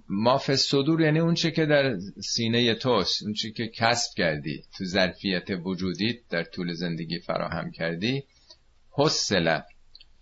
ماف 0.09 0.55
صدور 0.55 1.01
یعنی 1.01 1.19
اون 1.19 1.35
چه 1.35 1.51
که 1.51 1.67
در 1.67 1.99
سینه 2.25 2.75
توست 2.75 3.23
اون 3.23 3.33
چه 3.33 3.51
که 3.51 3.69
کسب 3.69 4.11
کردی 4.17 4.65
تو 4.79 4.85
ظرفیت 4.85 5.51
وجودی 5.65 6.21
در 6.31 6.45
طول 6.45 6.73
زندگی 6.73 7.19
فراهم 7.19 7.71
کردی. 7.71 8.25
حسله 8.91 9.63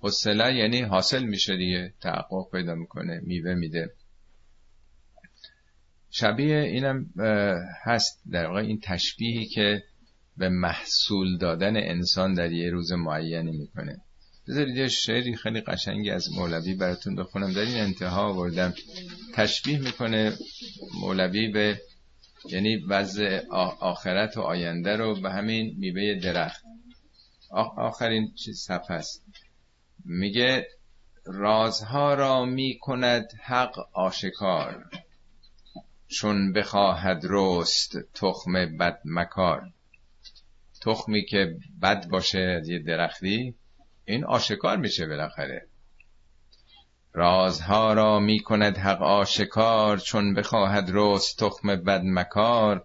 حسله 0.01 0.55
یعنی 0.55 0.81
حاصل 0.81 1.25
میشه 1.25 1.57
دیگه 1.57 1.95
تحقق 2.01 2.51
پیدا 2.53 2.75
می‌کنه 2.75 3.21
میوه 3.23 3.55
میده. 3.55 3.95
شبیه 6.11 6.57
اینم 6.57 7.11
هست 7.85 8.23
در 8.31 8.47
واقع 8.47 8.61
این 8.61 8.81
تشبیهی 8.83 9.47
که 9.47 9.83
به 10.37 10.49
محصول 10.49 11.39
دادن 11.39 11.77
انسان 11.77 12.35
در 12.35 12.53
یه 12.53 12.71
روز 12.71 12.93
معینی 12.93 13.53
می‌کنه. 13.59 14.01
بذارید 14.49 14.77
یه 14.77 14.89
شعری 14.89 15.37
خیلی 15.37 15.61
قشنگی 15.61 16.11
از 16.11 16.33
مولوی 16.33 16.75
براتون 16.75 17.17
بخونم. 17.17 17.53
در 17.53 17.61
این 17.61 17.77
انتها 17.77 18.29
آوردم. 18.29 18.75
تشبیه 19.35 19.79
می‌کنه 19.79 20.33
مولوی 21.01 21.49
به 21.49 21.81
یعنی 22.49 22.77
وضع 22.77 23.41
آخرت 23.81 24.37
و 24.37 24.41
آینده 24.41 24.97
رو 24.97 25.21
به 25.21 25.31
همین 25.31 25.75
میوه 25.79 26.21
درخت. 26.21 26.65
آخرین 27.77 28.35
چیز 28.35 28.59
صفحه 28.59 28.97
است. 28.97 29.25
میگه 30.05 30.69
رازها 31.25 32.15
را 32.15 32.45
می‌کند 32.45 33.33
حق 33.43 33.79
آشکار. 33.93 34.85
چون 36.09 36.53
بخواهد 36.53 37.21
رست 37.25 37.97
تخم 38.15 38.77
بد 38.79 39.01
مکار 39.05 39.73
تخمی 40.83 41.25
که 41.25 41.57
بد 41.83 42.09
باشه 42.09 42.39
از 42.39 42.69
یه 42.69 42.79
درختی 42.79 43.55
این 44.05 44.25
آشکار 44.25 44.77
میشه 44.77 45.07
بالاخره. 45.07 45.67
رازها 47.13 47.93
را 47.93 48.21
می‌کند 48.21 48.79
حق 48.79 49.03
آشکار 49.03 49.99
چون 49.99 50.35
بخواهد 50.35 50.91
رست 50.93 51.39
تخم 51.39 51.77
بد 51.77 52.03
مکار. 52.05 52.85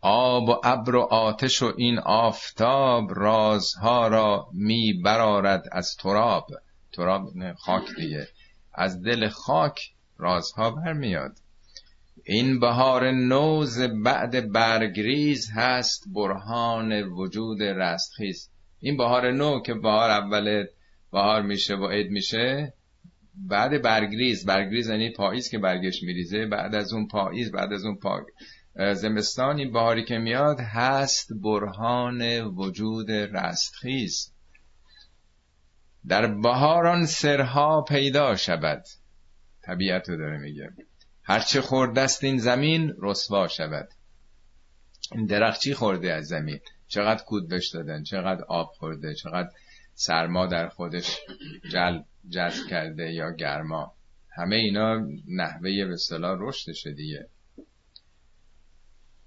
آب 0.00 0.48
و 0.48 0.60
ابر 0.64 0.96
و 0.96 1.00
آتش 1.00 1.62
و 1.62 1.72
این 1.76 1.98
آفتاب 1.98 3.14
رازها 3.14 4.08
را 4.08 4.48
می 4.52 4.92
برارد 4.92 5.64
از 5.72 5.96
تراب. 5.96 6.46
تراب 6.92 7.52
خاک 7.58 7.84
دیگه. 7.96 8.28
از 8.74 9.02
دل 9.02 9.28
خاک 9.28 9.80
رازها 10.18 10.70
برمیاد. 10.70 11.36
این 12.24 12.60
بهار 12.60 13.10
نوز 13.10 13.80
بعد 13.80 14.52
برگریز 14.52 15.50
هست 15.54 16.04
برهان 16.14 17.02
وجود 17.02 17.62
رستخیز. 17.62 18.50
این 18.84 18.96
بهار 18.96 19.32
نو 19.32 19.60
که 19.60 19.74
بهار 19.74 20.10
اول 20.10 20.66
بهار 21.12 21.42
میشه 21.42 21.74
و 21.74 21.88
عید 21.88 22.10
میشه 22.10 22.72
بعد 23.34 23.82
برگریز. 23.82 24.46
برگریز 24.46 24.88
یعنی 24.88 25.10
پاییز 25.10 25.48
که 25.48 25.58
برگش 25.58 26.02
میریزه. 26.02 26.46
بعد 26.46 26.74
از 26.74 26.92
اون 26.92 27.08
پاییز 27.08 27.52
بعد 27.52 27.72
از 27.72 27.84
اون 27.84 27.96
پا... 27.96 28.20
زمستان 28.94 29.58
این 29.58 29.72
بهاری 29.72 30.04
که 30.04 30.18
میاد 30.18 30.60
هست 30.60 31.28
برهان 31.42 32.40
وجود 32.40 33.10
رستخیز. 33.10 34.32
در 36.08 36.26
بهاران 36.26 37.06
سرها 37.06 37.82
پیدا 37.82 38.36
شود. 38.36 38.84
طبیعت 39.62 40.08
رو 40.08 40.16
داره 40.16 40.38
میگه. 40.38 40.70
هرچه 41.22 41.60
خوردست 41.60 42.24
این 42.24 42.38
زمین 42.38 42.94
رسوا 43.02 43.48
شود. 43.48 43.88
این 45.12 45.26
درخت 45.26 45.60
چی 45.60 45.74
خورده 45.74 46.12
از 46.12 46.26
زمین؟ 46.26 46.60
چقدر 46.94 47.24
کود 47.24 47.48
بش 47.48 47.68
دادن 47.68 48.02
چقدر 48.02 48.44
آب 48.44 48.66
خورده 48.78 49.14
چقدر 49.14 49.50
سرما 49.94 50.46
در 50.46 50.68
خودش 50.68 51.18
جل 51.72 52.00
جذب 52.28 52.66
کرده 52.70 53.12
یا 53.12 53.32
گرما. 53.32 53.94
همه 54.30 54.56
اینا 54.56 55.06
نحوه 55.28 55.84
به 55.84 55.96
صلاح 55.96 56.38
رشدشه 56.40 56.92
دیگه. 56.92 57.28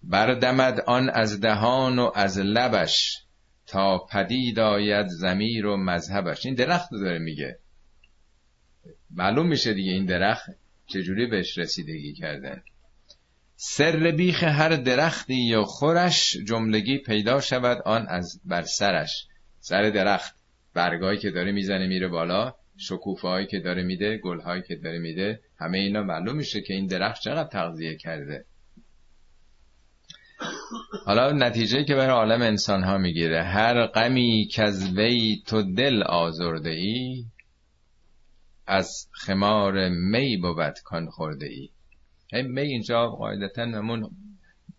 بردمد 0.04 0.80
آن 0.80 1.10
از 1.10 1.42
دهان 1.42 2.00
و 2.00 2.12
از 2.16 2.40
لبش 2.40 3.24
تا 3.66 3.98
پدید 3.98 4.60
آید 4.60 5.08
زمیر 5.08 5.66
و 5.66 5.78
مذهبش. 5.78 6.46
این 6.46 6.56
درخت 6.56 6.92
داره 6.92 7.20
میگه. 7.20 7.60
معلوم 9.12 9.48
میشه 9.48 9.74
دیگه 9.74 9.92
این 9.92 10.06
درخت 10.06 10.50
چجوری 10.86 11.26
بهش 11.26 11.58
رسیدگی 11.58 12.14
کردن 12.14 12.64
سر 13.60 14.12
بیخ 14.12 14.44
هر 14.44 14.70
درختی 14.70 15.36
یا 15.36 15.64
خورش 15.64 16.38
جملگی 16.48 16.98
پیدا 16.98 17.42
شود 17.42 17.82
آن 17.86 18.08
از 18.08 18.42
بر 18.46 18.62
سرش. 18.62 19.28
سر 19.60 19.90
درخت 19.90 20.36
برگایی 20.74 21.20
که 21.20 21.32
داره 21.32 21.52
می‌زنه 21.52 21.88
میره 21.88 22.08
بالا 22.08 22.54
شکوفه 22.78 23.28
هایی 23.28 23.48
که 23.48 23.60
داره 23.60 23.84
میده 23.84 24.18
گل 24.18 24.40
هایی 24.40 24.64
که 24.68 24.76
داره 24.76 25.00
میده 25.00 25.40
همه 25.60 25.78
اینا 25.78 26.04
معلوم 26.04 26.36
میشه 26.36 26.62
که 26.62 26.74
این 26.74 26.88
درخت 26.88 27.22
چقدر 27.22 27.50
تغذیه 27.50 27.96
کرده. 27.96 28.46
حالا 31.06 31.32
نتیجه 31.32 31.84
که 31.84 31.96
برای 31.96 32.16
عالم 32.16 32.42
انسان 32.42 32.84
ها 32.84 32.98
می‌گیره. 32.98 33.44
هر 33.44 33.88
غمی 33.88 34.48
که 34.52 34.64
از 34.64 34.98
وی 34.98 35.44
تو 35.48 35.74
دل 35.74 36.04
آزرده 36.04 36.70
ای 36.70 37.26
از 38.68 39.08
خمار 39.12 39.90
می 39.90 40.38
بود 40.38 40.80
کان 40.84 41.10
خورده 41.10 41.46
ای 41.46 41.70
می 42.32 42.62
اینجا 42.62 43.08
قاعدتا 43.08 43.64
همون 43.64 44.10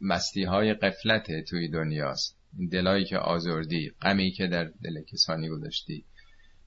مستی 0.01 0.45
های 0.45 0.75
قفلت 0.75 1.27
توی 1.49 1.69
دنیاست. 1.69 2.39
دلایی 2.73 3.05
که 3.05 3.19
آزردی 3.19 3.93
غمی 4.03 4.31
که 4.31 4.47
در 4.47 4.65
دل 4.65 5.03
کسانی 5.13 5.49
گذاشتی. 5.49 6.05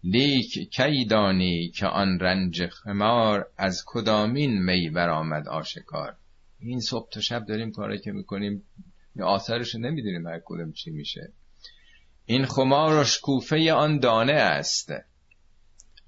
لیک 0.04 0.70
کی 0.70 1.06
دانی 1.06 1.70
که 1.70 1.88
آن 1.88 2.20
رنج 2.20 2.68
خمار 2.68 3.52
از 3.58 3.84
کدامین 3.86 4.64
می 4.64 4.90
برآمد 4.90 5.48
آشکار. 5.48 6.16
این 6.60 6.80
صبح 6.80 7.10
تا 7.10 7.22
شب 7.22 7.46
داریم 7.46 7.72
کاری 7.72 8.00
که 8.00 8.12
می‌کنیم. 8.12 8.64
آثارش 9.22 9.76
نمی‌دونیم 9.76 10.28
هر 10.28 10.42
کدوم 10.46 10.72
چی 10.72 10.92
میشه. 10.92 11.34
این 12.26 12.46
خمار 12.46 13.00
و 13.00 13.04
شکوفه 13.04 13.74
آن 13.74 14.00
دانه 14.00 14.34
است. 14.34 14.92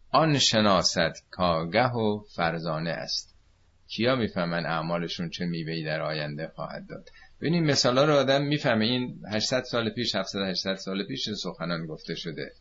آن 0.09 0.39
شناست 0.39 1.29
کاگه 1.31 1.91
و 1.91 2.23
فرزانه 2.35 2.89
است. 2.89 3.32
کیا 3.95 4.15
می‌فهمن 4.15 4.65
اعمالشون 4.65 5.29
چه 5.29 5.45
میوهی 5.45 5.83
در 5.83 6.01
آینده 6.01 6.51
خواهد 6.55 6.87
داد؟ 6.89 7.09
ببینیم 7.41 7.63
مثالا 7.63 8.05
رو 8.05 8.13
آدم 8.13 8.43
می‌فهمه 8.43 8.85
این 8.85 9.25
800 9.31 9.63
سال 9.63 9.89
پیش 9.89 10.15
700 10.15 10.41
800 10.41 10.75
سال 10.75 11.03
پیش 11.03 11.29
سخنان 11.29 11.85
گفته 11.85 12.15
شده. 12.15 12.51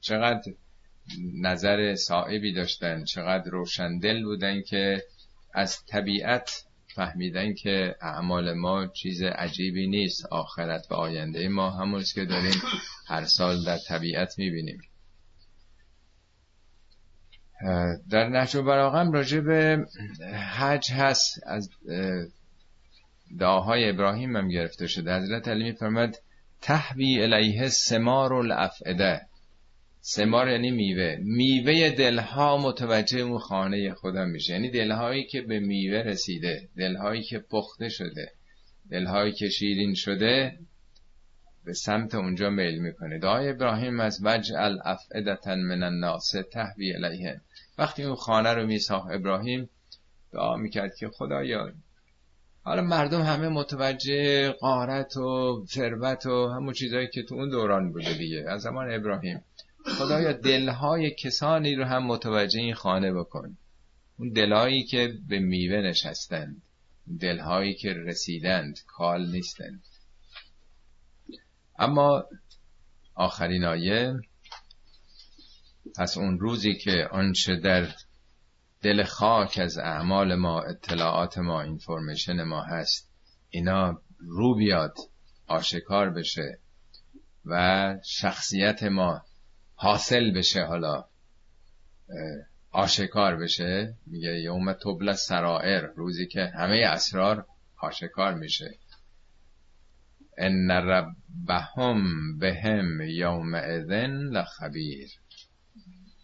چقدر 0.00 0.52
نظر 1.42 1.94
صائبی 1.94 2.52
داشتن 2.52 3.04
چقدر 3.04 3.50
روشندل 3.50 4.24
بودن 4.24 4.62
که 4.62 5.02
از 5.54 5.84
طبیعت 5.86 6.64
فهمیدن 6.94 7.54
که 7.54 7.96
اعمال 8.00 8.52
ما 8.52 8.86
چیز 8.86 9.22
عجیبی 9.22 9.86
نیست. 9.86 10.26
آخرت 10.26 10.86
و 10.90 10.94
آینده 10.94 11.48
ما 11.48 11.70
همونست 11.70 12.14
که 12.14 12.24
داریم 12.24 12.62
هر 13.06 13.24
سال 13.24 13.64
در 13.64 13.78
طبیعت 13.78 14.38
می‌بینیم. 14.38 14.80
در 18.10 18.28
نهج 18.28 18.56
براغم 18.56 19.12
راجع 19.12 19.40
به 19.40 19.86
حج 20.58 20.92
هست. 20.92 21.40
از 21.46 21.70
دعاهای 23.38 23.90
ابراهیم 23.90 24.36
هم 24.36 24.48
گرفته 24.48 24.86
شده. 24.86 25.16
حضرت 25.16 25.48
علی 25.48 25.64
میفرمد 25.64 26.18
تحوی 26.60 27.22
الیه 27.22 27.68
سمار 27.68 28.34
الافعده 28.34 29.20
سمار 30.00 30.48
یعنی 30.48 30.70
میوه. 30.70 31.16
میوه 31.20 31.90
دلها 31.90 32.56
متوجه 32.56 33.20
اون 33.20 33.38
خانه 33.38 33.94
خودم 33.94 34.28
میشه. 34.28 34.52
یعنی 34.52 34.70
دلهایی 34.70 35.24
که 35.24 35.40
به 35.40 35.60
میوه 35.60 35.98
رسیده 35.98 36.68
دلهایی 36.76 37.22
که 37.22 37.38
پخته 37.38 37.88
شده 37.88 38.32
دلهایی 38.90 39.32
که 39.32 39.48
شیرین 39.48 39.94
شده 39.94 40.58
به 41.64 41.72
سمت 41.72 42.14
اونجا 42.14 42.50
میل 42.50 42.78
می‌کنه. 42.78 43.18
دعای 43.18 43.48
ابراهیم 43.48 44.00
از 44.00 44.20
وجعل 44.22 44.78
افعدتا 44.84 45.54
من 45.54 45.82
الناس 45.82 46.32
تهوی 46.52 46.94
الیه. 46.94 47.40
وقتی 47.78 48.02
اون 48.02 48.16
خانه 48.16 48.54
رو 48.54 48.66
میساخت 48.66 49.10
ابراهیم 49.10 49.70
دعا 50.32 50.56
می‌کرد 50.56 50.96
که 50.96 51.08
خدایا. 51.08 51.72
حالا 52.62 52.82
مردم 52.82 53.22
همه 53.22 53.48
متوجه 53.48 54.50
قارت 54.50 55.16
و 55.16 55.64
ثروت 55.68 56.26
و 56.26 56.48
همون 56.48 56.72
چیزهایی 56.72 57.08
که 57.08 57.22
تو 57.22 57.34
اون 57.34 57.48
دوران 57.48 57.92
بوده 57.92 58.14
دیگه. 58.14 58.44
از 58.48 58.62
زمان 58.62 58.94
ابراهیم. 58.94 59.44
خدایا 59.98 60.32
دلهای 60.32 61.10
کسانی 61.10 61.74
رو 61.74 61.84
هم 61.84 62.06
متوجه 62.06 62.60
این 62.60 62.74
خانه 62.74 63.12
بکن. 63.12 63.56
اون 64.18 64.32
دلهایی 64.32 64.84
که 64.84 65.14
به 65.28 65.38
میوه 65.38 65.76
نشستند 65.76 66.62
دلهایی 67.20 67.74
که 67.74 67.92
رسیدند 67.92 68.78
کال 68.86 69.30
نیستند. 69.30 69.82
اما 71.82 72.24
آخرین 73.14 73.64
آیه 73.64 74.14
پس 75.98 76.18
اون 76.18 76.38
روزی 76.38 76.74
که 76.74 77.08
آنچه 77.10 77.56
در 77.56 77.88
دل 78.82 79.02
خاک 79.02 79.58
از 79.62 79.78
اعمال 79.78 80.34
ما 80.34 80.62
اطلاعات 80.62 81.38
ما 81.38 81.62
اینفورمیشن 81.62 82.42
ما 82.42 82.62
هست 82.62 83.10
اینا 83.50 84.02
رو 84.18 84.54
بیاد 84.54 84.94
آشکار 85.46 86.10
بشه 86.10 86.58
و 87.44 87.94
شخصیت 88.04 88.82
ما 88.82 89.22
حاصل 89.74 90.30
بشه 90.30 90.64
حالا 90.64 91.04
آشکار 92.70 93.36
بشه. 93.36 93.94
میگه 94.06 94.40
یوم 94.40 94.72
تبل 94.72 95.12
سرائر 95.12 95.80
روزی 95.80 96.26
که 96.26 96.46
همه 96.54 96.82
اسرار 96.86 97.46
آشکار 97.80 98.34
میشه. 98.34 98.78
ان 100.38 100.70
ربهم 100.70 102.38
بهم 102.38 103.00
یوم 103.00 103.54
اذن 103.54 104.10
لخبیر. 104.10 105.10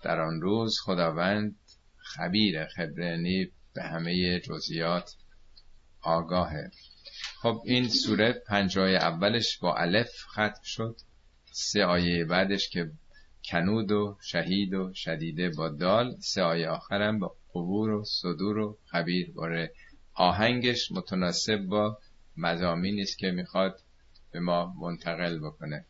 در 0.03 0.21
آن 0.21 0.41
روز 0.41 0.81
خداوند 0.81 1.57
خبیر 1.97 2.67
خبرنی 2.67 3.51
به 3.75 3.83
همه 3.83 4.41
جزئیات 4.41 5.11
آگاهه 6.01 6.71
خب 7.43 7.63
این 7.65 7.89
سوره 7.89 8.33
پنجای 8.33 8.97
اولش 8.97 9.59
با 9.59 9.77
الف 9.77 10.25
ختم 10.33 10.63
شد. 10.65 10.97
سه 11.53 11.85
آیه 11.85 12.25
بعدش 12.25 12.69
که 12.69 12.91
کنود 13.45 13.93
و 13.93 14.19
شهید 14.23 14.75
و 14.75 14.93
شدیده 14.95 15.51
با 15.51 15.69
دال. 15.69 16.17
سه 16.21 16.43
آیه 16.43 16.69
آخرم 16.69 17.19
با 17.19 17.37
قبور 17.51 17.91
و 17.91 18.05
صدور 18.05 18.59
و 18.59 18.79
خبیر. 18.85 19.33
باره 19.33 19.73
آهنگش 20.15 20.93
متناسب 20.93 21.59
با 21.59 21.99
مزامینی 22.37 23.03
است 23.03 23.19
که 23.19 23.31
می‌خواد 23.31 23.81
به 24.33 24.41
ما 24.41 24.75
منتقل 24.81 25.39
بکنه. 25.39 25.85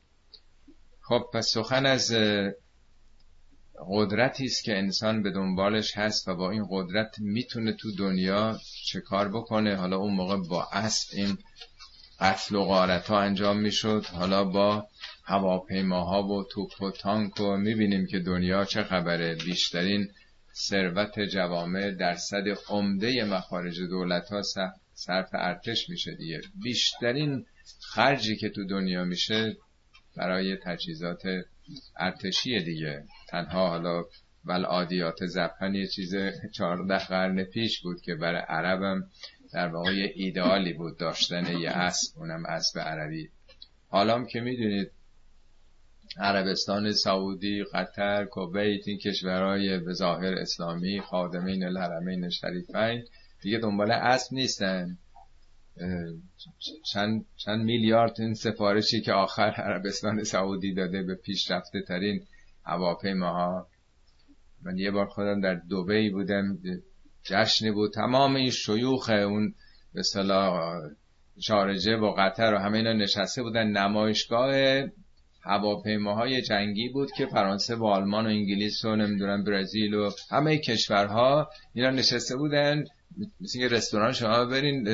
خب 1.00 1.24
پس 1.34 1.46
سخن 1.46 1.86
از 1.86 2.14
قدرتی 3.90 4.44
است 4.44 4.64
که 4.64 4.78
انسان 4.78 5.22
به 5.22 5.30
دنبالش 5.30 5.96
هست 5.96 6.28
و 6.28 6.34
با 6.34 6.50
این 6.50 6.66
قدرت 6.70 7.14
می‌تونه 7.18 7.72
تو 7.72 7.92
دنیا 7.98 8.58
چه 8.86 9.00
کار 9.00 9.28
بکنه. 9.28 9.76
حالا 9.76 9.96
اون 9.96 10.14
موقع 10.14 10.36
با 10.36 10.68
اسب 10.72 11.08
این 11.12 11.38
قتل 12.20 12.54
و 12.54 12.64
غارت 12.64 13.06
ها 13.06 13.20
انجام 13.20 13.58
می‌شد. 13.58 14.04
حالا 14.12 14.44
با 14.44 14.88
هواپیماها 15.24 16.22
و 16.22 16.44
توپ 16.44 16.82
و 16.82 16.90
تانک 16.90 17.40
و 17.40 17.56
می‌بینیم 17.56 18.06
که 18.06 18.18
دنیا 18.18 18.64
چه 18.64 18.82
خبره. 18.82 19.34
بیشترین 19.34 20.08
ثروت 20.54 21.20
جوامع 21.20 21.90
درصد 21.90 22.44
عمده 22.68 23.24
مخارج 23.24 23.80
دولت 23.80 24.28
ها 24.28 24.42
صرف 24.94 25.28
ارتش 25.32 25.88
میشه 25.88 26.14
دیگه. 26.14 26.40
بیشترین 26.62 27.46
خرجی 27.80 28.36
که 28.36 28.48
تو 28.48 28.64
دنیا 28.64 29.04
میشه 29.04 29.56
برای 30.16 30.56
تجهیزات 30.56 31.22
ارتشی 31.96 32.64
دیگه. 32.64 33.04
تنها 33.28 33.68
حالا 33.68 34.04
ول 34.44 34.64
عادیات 34.64 35.26
زبن 35.26 35.74
یه 35.74 35.86
چیز 35.86 36.14
چهارده 36.54 36.98
قرن 36.98 37.44
پیش 37.44 37.80
بود 37.80 38.00
که 38.00 38.14
برای 38.14 38.42
عربم 38.48 39.10
در 39.52 39.68
واقع 39.68 39.94
یه 39.94 40.12
ایدئالی 40.14 40.72
بود 40.72 40.98
داشتن 40.98 41.58
یه 41.58 41.70
اسب 41.70 42.18
اونم 42.18 42.46
اسب 42.46 42.78
عربی. 42.78 43.28
حالا 43.88 44.24
که 44.24 44.40
می‌دونید 44.40 44.90
عربستان 46.16 46.92
سعودی 46.92 47.64
قطر 47.74 48.24
کویت 48.24 48.88
این 48.88 48.98
کشورهای 48.98 49.78
به 49.78 49.92
ظاهر 49.92 50.34
اسلامی 50.34 51.00
خادمین 51.00 51.64
الحرمین 51.64 52.30
شریفین 52.30 53.04
دیگه 53.42 53.58
دنبال 53.58 53.90
اسب 53.90 54.34
نیستن. 54.34 54.98
چند, 56.92 57.24
چند 57.36 57.64
میلیارد 57.64 58.20
این 58.20 58.34
سفارشی 58.34 59.00
که 59.00 59.12
آخر 59.12 59.50
عربستان 59.50 60.24
سعودی 60.24 60.74
داده 60.74 61.02
به 61.02 61.14
پیشرفته 61.14 61.82
ترین 61.82 62.20
هواپیماها. 62.64 63.66
من 64.62 64.78
یه 64.78 64.90
بار 64.90 65.06
خودم 65.06 65.40
در 65.40 65.54
دوبی 65.54 66.10
بودم 66.10 66.58
جشنی 67.22 67.70
بود. 67.70 67.92
تمام 67.92 68.36
این 68.36 68.50
شیوخ 68.50 69.10
اون 69.10 69.54
به 69.94 70.02
صلاح 70.02 70.80
شارجه 71.40 71.96
و 71.96 72.14
قطر 72.18 72.54
و 72.54 72.58
همه 72.58 72.78
اینا 72.78 72.92
نشسته 72.92 73.42
بودن. 73.42 73.66
نمایشگاه 73.66 74.84
هواپیماهای 75.42 76.42
جنگی 76.42 76.88
بود 76.88 77.12
که 77.12 77.26
فرانسه 77.26 77.76
و 77.76 77.84
آلمان 77.84 78.26
و 78.26 78.28
انگلیس 78.28 78.84
و 78.84 78.96
نمی‌دونم 78.96 79.44
برزیل 79.44 79.94
و 79.94 80.10
همه 80.30 80.58
کشورها 80.58 81.50
اینا 81.74 81.90
نشسته 81.90 82.36
بودن. 82.36 82.84
مثل 83.40 83.68
رستوران 83.70 84.12
شما 84.12 84.44
برین 84.44 84.88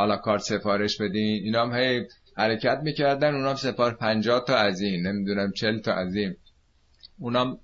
آلاکارت 0.00 0.42
سفارش 0.42 1.00
بدین. 1.00 1.44
اینا 1.44 1.66
هم 1.66 1.74
هی 1.74 2.06
حرکت 2.36 2.80
می‌کردن 2.82 3.34
اونام 3.34 3.56
سفار 3.56 3.94
پنجاه 3.94 4.44
تا 4.44 4.56
از 4.56 4.80
این 4.80 5.06
نمی‌دونم 5.06 5.52
چل 5.52 5.80
تا 5.80 5.92
از 5.92 6.14
این. 6.14 6.36
اونام 7.18 7.58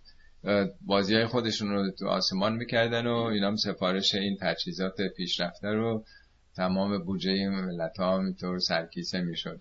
بازی 0.80 1.14
های 1.14 1.26
خودشون 1.26 1.68
رو 1.68 1.90
تو 1.90 2.08
آسمان 2.08 2.56
می‌کردن 2.56 3.06
و 3.06 3.16
اینا 3.16 3.48
هم 3.48 3.56
سفارش 3.56 4.14
این 4.14 4.36
تجهیزات 4.40 5.00
پیشرفته 5.16 5.68
رو 5.68 6.04
تمام 6.56 7.04
بودجه 7.04 7.48
ملت 7.48 7.98
ها 7.98 8.20
اینطور 8.20 8.58
سرکیسه 8.58 9.20
می‌شد. 9.20 9.60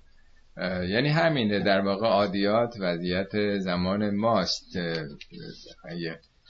یعنی 0.89 1.09
همینه 1.09 1.59
در 1.59 1.82
واقع 1.82 2.07
عادیات 2.07 2.76
وضعیت 2.80 3.57
زمان 3.59 4.15
ماست. 4.15 4.78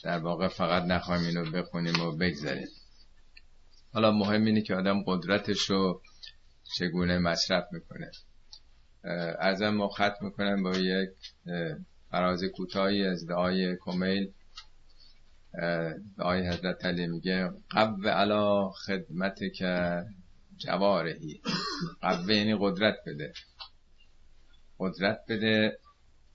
در 0.04 0.18
واقع 0.18 0.48
فقط 0.48 0.84
نخواهیم 0.84 1.28
اینو 1.28 1.52
بخونیم 1.52 2.02
و 2.02 2.12
بگذاریم. 2.12 2.68
حالا 3.94 4.12
مهم 4.12 4.46
اینه 4.46 4.62
که 4.62 4.76
آدم 4.76 5.04
قدرتش 5.08 5.60
رو 5.60 6.02
چگونه 6.74 7.18
مصرف 7.18 7.64
می‌کنه. 7.72 8.12
ازم 9.40 9.70
ما 9.70 9.88
ختم 9.88 10.18
می‌کنم 10.22 10.64
با 10.64 10.78
یک 10.78 11.10
فراز 12.12 12.44
کوتاهی 12.44 13.06
از 13.06 13.28
دعای 13.28 13.78
کمیل. 13.80 14.32
دعای 16.18 16.48
حضرت 16.48 16.86
علی 16.86 17.08
میگه 17.08 17.52
قو 17.70 18.08
علا 18.08 18.70
خدمت 18.70 19.40
که 19.56 20.04
جوارهی 20.58 21.42
قوه 22.02 22.34
یعنی 22.34 22.58
قدرت 22.60 22.96
بده. 23.06 23.34
قدرت 24.80 25.20
بده 25.30 25.78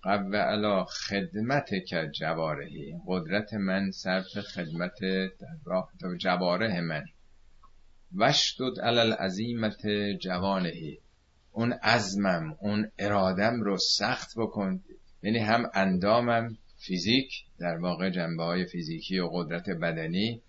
قو 0.02 0.36
علا 0.36 0.84
خدمت 0.84 1.70
که 1.88 2.10
جوارهی 2.14 2.94
قدرت 3.06 3.54
من 3.54 3.90
صرف 3.90 4.38
خدمت 4.38 5.00
در 5.40 5.56
راه 5.64 5.90
جواره 6.18 6.80
من. 6.80 7.04
وشتد 8.16 8.80
علل 8.82 9.12
عظیمت 9.12 9.86
جوانهی 10.20 11.00
اون 11.52 11.72
عزمم 11.72 12.56
اون 12.60 12.90
ارادم 12.98 13.60
رو 13.60 13.76
سخت 13.78 14.30
بکن. 14.36 14.82
یعنی 15.22 15.38
هم 15.38 15.70
اندامم 15.74 16.56
فیزیک 16.78 17.44
در 17.58 17.76
واقع 17.76 18.10
جنبه 18.10 18.42
های 18.42 18.66
فیزیکی 18.66 19.18
و 19.18 19.28
قدرت 19.28 19.70
بدنی 19.70 20.42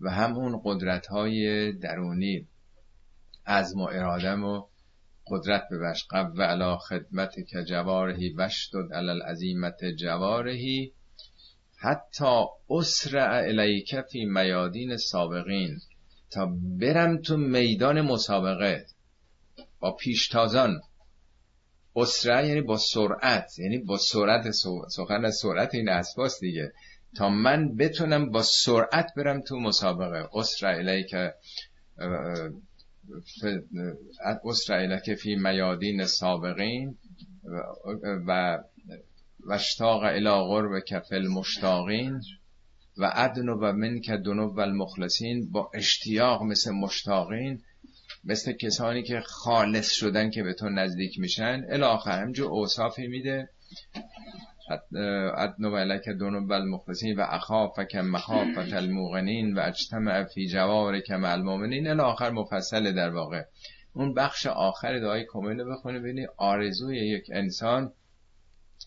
و 0.00 0.10
هم 0.10 0.36
اون 0.36 0.60
قدرت 0.64 1.06
های 1.06 1.72
درونی. 1.72 2.46
عزم 3.46 3.80
و 3.80 3.84
ارادم 3.84 4.44
و 4.44 4.66
قدرت 5.26 5.62
ببش 5.72 6.06
قو 6.10 6.42
علا 6.42 6.76
خدمت 6.76 7.34
که 7.48 7.64
جوارهی 7.64 8.34
وشتد 8.36 8.92
علل 8.92 9.22
عظیمت 9.22 9.84
جوارهی. 9.84 10.92
حتی 11.76 12.44
اسرع 12.70 13.44
الیک 13.48 14.00
فی 14.00 14.24
میادین 14.24 14.96
سابقین. 14.96 15.80
تا 16.30 16.52
برم 16.80 17.22
تو 17.22 17.36
میدان 17.36 18.00
مسابقه 18.00 18.86
با 19.80 19.92
پیشتازان. 19.92 20.80
اسرع 21.96 22.46
یعنی 22.46 22.60
با 22.60 22.76
سرعت 22.76 23.58
یعنی 23.58 23.78
با 23.78 23.98
سرعت 23.98 24.50
سخن 24.88 25.24
از 25.24 25.36
سرعت 25.42 25.74
این 25.74 25.88
اسباس 25.88 26.40
دیگه. 26.40 26.72
تا 27.16 27.28
من 27.28 27.76
بتونم 27.76 28.30
با 28.30 28.42
سرعت 28.42 29.06
برم 29.16 29.40
تو 29.40 29.56
مسابقه. 29.56 30.28
اسرع 30.34 31.02
که 31.02 31.34
اسرع 34.44 35.00
که 35.00 35.14
فی 35.14 35.34
میادین 35.34 36.04
سابقین 36.04 36.98
و 38.26 38.58
وشتاق 39.46 40.02
الى 40.02 40.30
غرب 40.30 40.84
کفل 40.84 41.26
مشتاقین 41.26 42.20
و 42.98 43.12
ادنو 43.14 43.54
و 43.54 43.72
من 43.72 44.00
که 44.00 44.16
دنو 44.16 44.54
و 44.54 44.60
المخلصین 44.60 45.50
با 45.50 45.70
اشتیاق 45.74 46.42
مثل 46.42 46.70
مشتاقین 46.70 47.62
مثل 48.24 48.52
کسانی 48.52 49.02
که 49.02 49.20
خالص 49.20 49.92
شدن 49.92 50.30
که 50.30 50.42
به 50.42 50.54
تو 50.54 50.68
نزدیک 50.68 51.18
میشن. 51.18 51.64
الاخر 51.68 52.22
همجور 52.22 52.50
اوصافی 52.50 53.06
میده. 53.06 53.48
ادنو 55.36 55.70
و 55.70 55.76
علک 55.76 56.08
دونو 56.08 56.46
و 56.46 56.52
المخلصین 56.52 57.16
و 57.16 57.26
اخاف 57.28 57.80
که 57.90 58.00
مخافت 58.00 58.72
الموغنین 58.72 59.54
و 59.54 59.60
اجتمع 59.60 60.24
فی 60.24 60.48
جوار 60.48 61.00
که 61.00 61.14
المومنین 61.14 61.88
الاخر 61.88 62.30
مفصل 62.30 62.92
در 62.92 63.10
واقع. 63.10 63.42
اون 63.92 64.14
بخش 64.14 64.46
آخر 64.46 64.98
دعای 64.98 65.26
کمیل 65.28 65.64
بخونه 65.64 65.98
ببینی 65.98 66.26
آرزوی 66.36 67.08
یک 67.08 67.24
انسان 67.32 67.92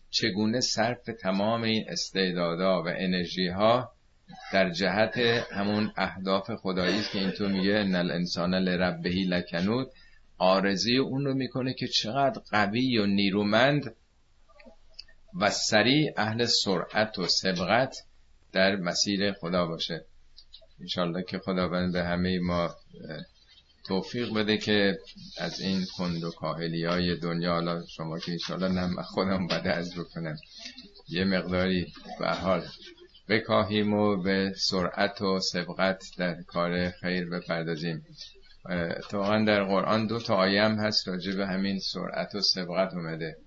چگونه 0.10 0.60
صرف 0.60 1.10
تمام 1.22 1.64
این 1.64 1.86
استعدادا 1.88 2.84
و 2.84 2.88
انرژی 2.88 3.48
ها 3.48 3.92
در 4.54 4.70
جهت 4.70 5.18
همون 5.52 5.92
اهداف 5.98 6.52
خدایی 6.56 7.00
است 7.00 7.12
که 7.12 7.20
اینطور 7.20 7.48
میگه 7.48 7.74
ان 7.74 7.96
الانسان 7.96 8.56
لربهی 8.56 9.24
لکنود. 9.24 9.92
آرزی 10.38 10.98
اون 10.98 11.26
رو 11.26 11.34
می‌کنه 11.34 11.74
که 11.74 11.88
چقدر 11.88 12.42
قوی 12.52 12.98
و 12.98 13.06
نیرومند 13.06 13.96
و 15.40 15.50
سریع 15.50 16.14
اهل 16.18 16.46
سرعت 16.46 17.20
و 17.20 17.28
سبقت 17.28 17.98
در 18.52 18.76
مسیر 18.76 19.34
خدا 19.34 19.66
باشه. 19.66 20.06
انشالله 20.82 21.24
که 21.24 21.40
خداوند 21.40 21.94
به 21.94 22.04
همه 22.04 22.40
ما 22.40 22.76
توفیق 23.88 24.34
بده 24.34 24.58
که 24.58 24.98
از 25.38 25.60
این 25.60 25.86
کند 25.98 26.24
و 26.24 26.32
کاهلی 26.32 26.86
های 26.86 27.16
دنیا 27.16 27.52
حالا 27.52 27.86
شما 27.86 28.20
که 28.20 28.32
انشالله 28.32 28.68
نم 28.68 29.02
خودم 29.02 29.48
بده 29.48 29.72
از 29.74 29.96
بکنم 29.96 30.38
یه 31.10 31.24
مقداری 31.24 31.94
به 32.20 32.30
حال. 32.30 32.68
بکاهیم 33.32 33.94
و 33.94 34.18
به 34.18 34.54
سرعت 34.58 35.22
و 35.22 35.40
سبقت 35.40 36.04
در 36.18 36.42
کار 36.42 36.90
خیر 36.90 37.30
بپردازیم. 37.30 38.06
اتفاقا 38.70 39.44
در 39.48 39.64
قرآن 39.64 40.08
دو 40.08 40.20
تا 40.20 40.36
آیه 40.36 40.64
هست 40.64 41.08
راجع 41.08 41.36
به 41.36 41.48
همین 41.48 41.80
سرعت 41.80 42.36
و 42.36 42.42
سبقت 42.42 42.94
اومده. 42.94 43.38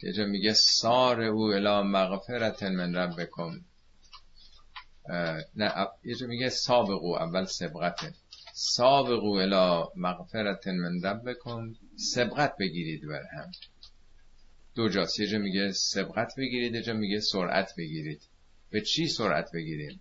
که 0.00 0.12
جا 0.12 0.24
میگه 0.24 0.52
سار 0.52 1.22
او 1.22 1.52
الا 1.52 1.82
مغفرت 1.82 2.62
من 2.62 2.94
ربکم. 2.94 3.60
نه 5.56 5.88
یه 6.04 6.14
جا 6.14 6.26
میگه 6.26 6.48
سابقو 6.48 7.14
اول 7.14 7.44
سبقته. 7.44 8.14
سابقو 8.54 9.34
الا 9.36 9.88
مغفرت 9.96 10.68
من 10.68 11.02
ربکم. 11.02 11.74
سبقت 11.96 12.56
بگیرید 12.60 13.08
بر 13.08 13.22
هم 13.36 13.50
دو 14.74 14.88
جاست. 14.88 15.20
یه 15.20 15.26
جا 15.26 15.38
میگه 15.38 15.72
سبقت 15.72 16.32
بگیرید 16.38 16.74
یه 16.74 16.82
جا 16.82 16.92
میگه 16.92 17.20
سرعت 17.20 17.72
بگیرید. 17.78 18.22
به 18.72 18.80
چی 18.80 19.08
سرعت 19.08 19.52
بگیریم؟ 19.54 20.00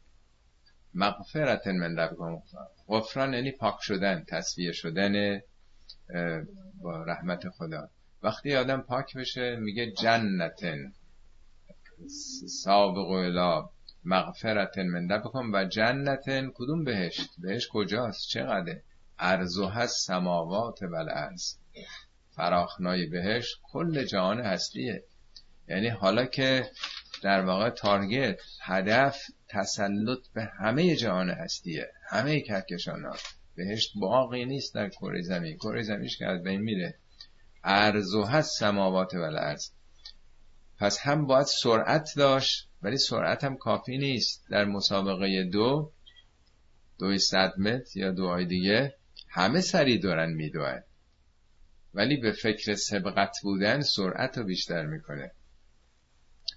مغفرت 0.93 1.67
من 1.67 1.99
ربکم. 1.99 2.41
غفران 2.87 3.33
یعنی 3.33 3.51
پاک 3.51 3.77
شدن 3.81 4.23
تصویه 4.27 4.71
شدن 4.71 5.41
با 6.81 7.03
رحمت 7.03 7.49
خدا. 7.49 7.89
وقتی 8.23 8.55
آدم 8.55 8.81
پاک 8.81 9.17
بشه 9.17 9.55
میگه 9.55 9.91
جنتن 9.91 10.93
سابق 12.63 13.09
الا 13.09 13.69
مغفرت 14.05 14.77
من 14.77 15.09
ربکم 15.09 15.51
و 15.53 15.65
جنتن. 15.65 16.51
کدوم 16.55 16.83
بهشت؟ 16.83 17.29
بهشت 17.37 17.69
کجاست؟ 17.71 18.29
چقدر 18.29 18.79
ارزو 19.19 19.65
هست 19.65 20.07
سماوات 20.07 20.83
ارز 21.09 21.55
فراخنای 22.35 23.05
بهشت 23.05 23.59
کل 23.63 24.03
جهان 24.03 24.39
هستیه 24.41 25.03
یعنی 25.67 25.87
حالا 25.87 26.25
که 26.25 26.71
در 27.21 27.45
واقع 27.45 27.69
تارگت 27.69 28.41
هدف 28.61 29.17
تسلط 29.47 30.19
به 30.33 30.43
همه 30.43 30.95
جهان 30.95 31.29
هستیه. 31.29 31.91
همه 32.09 32.41
کهکشان 32.41 33.05
ها. 33.05 33.15
بهشت 33.55 33.91
باقی 33.95 34.45
نیست 34.45 34.75
در 34.75 34.89
کره 34.89 35.21
زمین. 35.21 35.57
کره 35.57 35.83
زمینش 35.83 36.17
که 36.17 36.25
از 36.25 36.43
بین 36.43 36.61
میره. 36.61 36.95
ارزو 37.63 38.23
هست 38.23 38.59
سماوات 38.59 39.13
و 39.13 39.19
الارض. 39.19 39.69
پس 40.79 40.99
هم 40.99 41.27
باید 41.27 41.45
سرعت 41.45 42.09
داشت 42.17 42.69
ولی 42.81 42.97
سرعت 42.97 43.43
هم 43.43 43.57
کافی 43.57 43.97
نیست. 43.97 44.45
در 44.49 44.65
مسابقه 44.65 45.43
دو 45.43 45.91
دوی 46.99 47.17
صد 47.17 47.59
متر 47.59 47.99
یا 47.99 48.11
دوهای 48.11 48.45
دیگه 48.45 48.95
همه 49.29 49.61
سری 49.61 49.97
دارن 49.97 50.33
میدوه 50.33 50.81
ولی 51.93 52.17
به 52.17 52.31
فکر 52.31 52.75
سبقت 52.75 53.37
بودن 53.43 53.81
سرعت 53.81 54.37
رو 54.37 54.43
بیشتر 54.43 54.85
می‌کنه. 54.85 55.31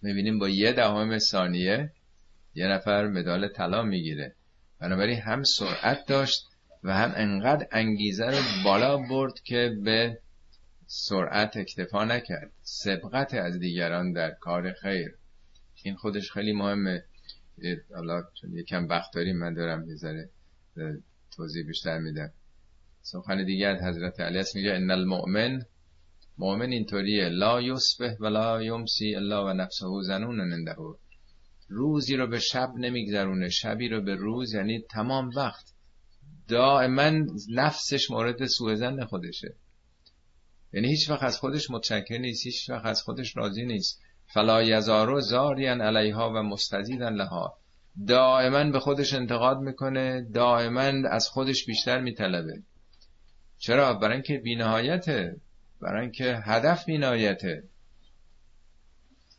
می‌بینیم 0.02 0.38
با 0.38 0.48
یه 0.48 0.72
دهم 0.72 1.18
ثانیه 1.18 1.92
یه 2.54 2.66
نفر 2.66 3.06
مدال 3.06 3.48
طلا 3.48 3.82
می‌گیره. 3.82 4.34
بنابراین 4.80 5.20
هم 5.20 5.42
سرعت 5.42 6.06
داشت 6.06 6.48
و 6.84 6.94
هم 6.94 7.12
انقدر 7.16 7.66
انگیزه 7.72 8.26
رو 8.26 8.38
بالا 8.64 8.96
برد 8.96 9.40
که 9.40 9.76
به 9.84 10.18
سرعت 10.86 11.56
اکتفا 11.56 12.04
نکرد. 12.04 12.50
سبقت 12.62 13.34
از 13.34 13.58
دیگران 13.58 14.12
در 14.12 14.30
کار 14.30 14.72
خیر. 14.72 15.14
این 15.82 15.94
خودش 15.94 16.32
خیلی 16.32 16.52
مهمه. 16.52 17.04
حالا 17.94 18.22
چون 18.40 18.52
یکم 18.52 18.88
وقت 18.88 19.14
داریم 19.14 19.36
من 19.36 19.54
دارم 19.54 19.80
می‌ذاره 19.80 20.28
توضیح 21.36 21.66
بیشتر 21.66 21.98
میدم. 21.98 22.32
سخن 23.02 23.44
دیگر 23.44 23.76
حضرت 23.76 24.20
علی 24.20 24.44
میگه 24.54 24.74
ان 24.74 24.90
المؤمن 24.90 25.62
مؤمن 26.38 26.70
اینطوریه. 26.70 27.28
لا 27.28 27.62
یصبح 27.62 28.16
ولا 28.20 28.62
یمسی 28.62 29.14
الا 29.14 29.46
و 29.46 29.52
نفسه 29.52 29.86
زنون 30.02 30.40
ننده 30.40 30.74
روزی 31.68 32.16
رو 32.16 32.26
به 32.26 32.38
شب 32.38 32.72
نمیگذرونه. 32.76 33.48
شبی 33.48 33.88
رو 33.88 34.00
به 34.00 34.14
روز 34.14 34.54
یعنی 34.54 34.82
تمام 34.90 35.30
وقت. 35.36 35.74
دائما 36.48 37.26
نفسش 37.50 38.10
مورد 38.10 38.46
سوء 38.46 38.74
زن 38.74 39.04
خودشه. 39.04 39.54
یعنی 40.72 40.88
هیچ 40.88 41.10
وقت 41.10 41.22
از 41.22 41.38
خودش 41.38 41.70
متشکر 41.70 42.18
نیست 42.18 42.46
هیچ 42.46 42.70
وقت 42.70 42.86
از 42.86 43.02
خودش 43.02 43.36
راضی 43.36 43.66
نیست. 43.66 44.02
فلا 44.26 44.62
یزارو 44.62 45.20
زارین 45.20 45.80
علیها 45.80 46.30
و 46.30 46.42
مستزیدن 46.42 47.12
لها. 47.14 47.58
دائما 48.08 48.70
به 48.70 48.80
خودش 48.80 49.14
انتقاد 49.14 49.58
می‌کنه 49.58 50.28
دائما 50.34 51.08
از 51.08 51.28
خودش 51.28 51.66
بیشتر 51.66 52.00
میطلبه. 52.00 52.62
چرا؟ 53.58 53.94
برای 53.94 54.14
اینکه 54.14 54.38
بینهایته. 54.38 55.36
برای 55.84 56.02
اینکه 56.02 56.36
هدف 56.44 56.84
بینهایته 56.84 57.62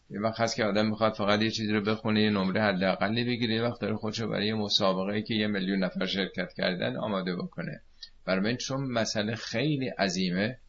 یه 0.10 0.20
وقت 0.20 0.40
هست 0.40 0.56
که 0.56 0.64
آدم 0.64 0.88
می‌خواد 0.88 1.14
فقط 1.14 1.42
یه 1.42 1.52
چیزی 1.52 1.74
رو 1.74 1.82
بخونه 1.82 2.22
یه 2.22 2.30
نمره 2.30 2.62
حداقلی 2.62 3.24
بگیره 3.24 3.56
یه 3.56 3.62
وقت 3.62 3.82
داره 3.82 3.96
خودشو 3.96 4.28
برای 4.28 4.48
یه 4.48 4.54
مسابقه 4.54 5.14
ای 5.14 5.24
که 5.24 5.34
یه 5.34 5.48
میلیون 5.48 5.84
نفر 5.84 6.06
شرکت 6.06 6.54
کردن 6.54 6.98
آماده 6.98 7.36
بکنه. 7.36 7.82
برای 8.26 8.58
چون 8.58 8.82
مسئله 8.82 9.36
خیلی 9.36 9.88
عظیمه 9.88 10.60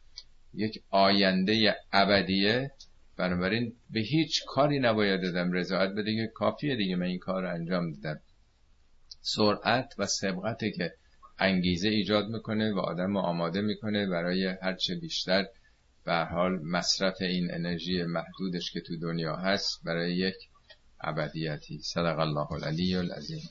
یک 0.53 0.83
آینده 0.89 1.75
ابدیه 1.93 2.71
بنابراین 3.17 3.73
به 3.89 3.99
هیچ 3.99 4.43
کاری 4.47 4.79
نباید 4.79 5.21
دادم 5.21 5.51
رضایت 5.51 5.91
بده 5.91 6.15
که 6.15 6.31
کافیه 6.33 6.75
دیگه 6.75 6.95
من 6.95 7.05
این 7.05 7.19
کار 7.19 7.41
رو 7.41 7.53
انجام 7.53 7.91
دادم 7.91 8.21
سرعت 9.21 9.93
و 9.97 10.05
سبقته 10.05 10.71
که 10.71 10.93
انگیزه 11.39 11.89
ایجاد 11.89 12.27
می‌کنه 12.27 12.73
و 12.73 12.79
آدم 12.79 13.17
آماده 13.17 13.61
می‌کنه 13.61 14.07
برای 14.07 14.45
هرچه 14.61 14.95
بیشتر 14.95 15.45
به 16.07 16.27
حال 16.31 16.59
مصرف 16.63 17.15
این 17.21 17.53
انرژی 17.53 18.03
محدودش 18.03 18.71
که 18.71 18.81
تو 18.81 18.97
دنیا 19.01 19.35
هست 19.35 19.83
برای 19.85 20.15
یک 20.15 20.35
ابدیتی. 21.01 21.79
صدق 21.79 22.19
الله 22.19 22.51
العلی 22.51 22.95
العظیم. 22.95 23.41